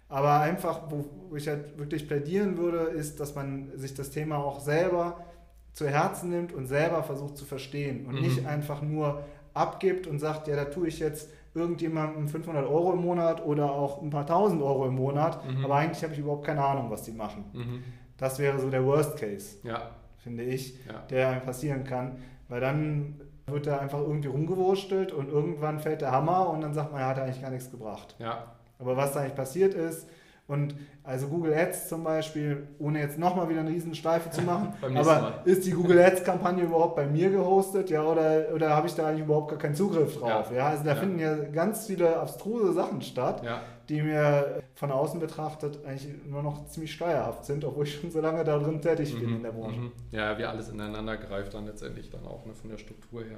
[0.07, 4.37] aber einfach, wo, wo ich halt wirklich plädieren würde, ist, dass man sich das Thema
[4.37, 5.25] auch selber
[5.75, 8.21] zu Herzen nimmt und selber versucht zu verstehen und mhm.
[8.21, 9.23] nicht einfach nur
[9.53, 14.01] abgibt und sagt, ja, da tue ich jetzt irgendjemandem 500 Euro im Monat oder auch
[14.01, 15.65] ein paar tausend Euro im Monat, mhm.
[15.65, 17.43] aber eigentlich habe ich überhaupt keine Ahnung, was die machen.
[17.53, 17.83] Mhm.
[18.17, 19.91] Das wäre so der Worst Case, ja.
[20.17, 21.01] finde ich, ja.
[21.09, 26.49] der passieren kann, weil dann wird da einfach irgendwie rumgewurstelt und irgendwann fällt der Hammer
[26.49, 28.15] und dann sagt man, er hat eigentlich gar nichts gebracht.
[28.17, 28.55] Ja.
[28.79, 30.07] Aber was da eigentlich passiert ist,
[30.47, 34.73] und also Google Ads zum Beispiel, ohne jetzt nochmal wieder eine riesen Steife zu machen,
[34.95, 39.07] aber ist die Google Ads-Kampagne überhaupt bei mir gehostet, ja, oder, oder habe ich da
[39.07, 40.51] eigentlich überhaupt gar keinen Zugriff drauf?
[40.51, 40.95] Ja, ja also da ja.
[40.95, 43.61] finden ja ganz viele abstruse Sachen statt, ja.
[43.89, 48.21] die mir von außen betrachtet eigentlich nur noch ziemlich steuerhaft sind, obwohl ich schon so
[48.21, 49.35] lange da drin tätig bin mhm.
[49.37, 49.79] in der Branche.
[49.79, 49.91] Mhm.
[50.11, 53.37] Ja, wie alles ineinander greift dann letztendlich dann auch ne, von der Struktur her.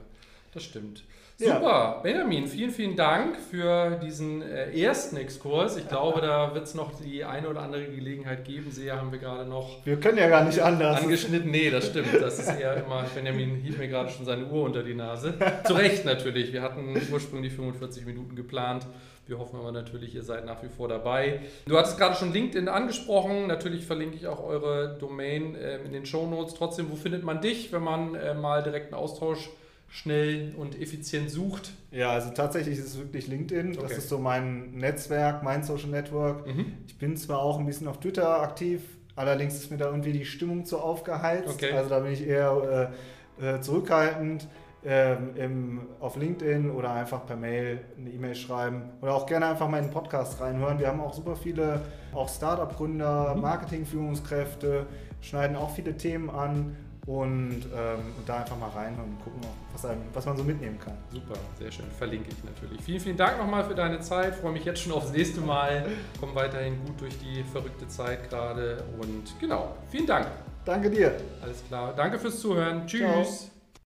[0.54, 1.04] Das stimmt.
[1.40, 2.00] Super, ja.
[2.02, 5.78] Benjamin, vielen, vielen Dank für diesen äh, ersten Exkurs.
[5.78, 8.72] Ich glaube, da wird es noch die eine oder andere Gelegenheit geben.
[8.72, 9.86] Sehr haben wir gerade noch.
[9.86, 11.04] Wir können ja gar nicht anders.
[11.04, 11.52] Angeschnitten.
[11.52, 12.12] Nee, das stimmt.
[12.20, 13.06] Das ist eher immer.
[13.14, 15.36] Benjamin hielt mir gerade schon seine Uhr unter die Nase.
[15.64, 16.52] Zu Recht natürlich.
[16.54, 18.88] Wir hatten ursprünglich 45 Minuten geplant.
[19.28, 21.42] Wir hoffen aber natürlich, ihr seid nach wie vor dabei.
[21.68, 23.46] Du hattest gerade schon LinkedIn angesprochen.
[23.46, 26.56] Natürlich verlinke ich auch eure Domain äh, in den Show Notes.
[26.56, 29.52] Trotzdem, wo findet man dich, wenn man äh, mal direkt einen Austausch
[29.90, 31.72] schnell und effizient sucht?
[31.92, 33.74] Ja, also tatsächlich ist es wirklich LinkedIn.
[33.74, 33.82] Okay.
[33.82, 36.46] Das ist so mein Netzwerk, mein Social Network.
[36.46, 36.74] Mhm.
[36.88, 38.82] Ich bin zwar auch ein bisschen auf Twitter aktiv,
[39.16, 41.50] allerdings ist mir da irgendwie die Stimmung zu aufgeheizt.
[41.50, 41.72] Okay.
[41.72, 42.92] Also da bin ich eher
[43.40, 44.48] äh, äh zurückhaltend.
[44.86, 49.68] Ähm, im, auf LinkedIn oder einfach per Mail eine E-Mail schreiben oder auch gerne einfach
[49.68, 50.80] mal in den Podcast reinhören.
[50.80, 51.82] Wir haben auch super viele,
[52.14, 53.42] auch Startup-Gründer, mhm.
[53.42, 54.86] Marketing-Führungskräfte,
[55.20, 56.78] schneiden auch viele Themen an
[57.08, 59.40] und, ähm, und da einfach mal reinhören und gucken,
[59.72, 60.94] was, einem, was man so mitnehmen kann.
[61.10, 61.86] Super, sehr schön.
[61.98, 62.82] Verlinke ich natürlich.
[62.82, 64.36] Vielen, vielen Dank nochmal für deine Zeit.
[64.36, 65.86] Freue mich jetzt schon aufs nächste Mal.
[66.20, 70.28] Komm weiterhin gut durch die verrückte Zeit gerade und genau, vielen Dank.
[70.66, 71.16] Danke dir.
[71.42, 71.94] Alles klar.
[71.96, 72.86] Danke fürs Zuhören.
[72.86, 73.00] Tschüss.
[73.00, 73.57] Ciao.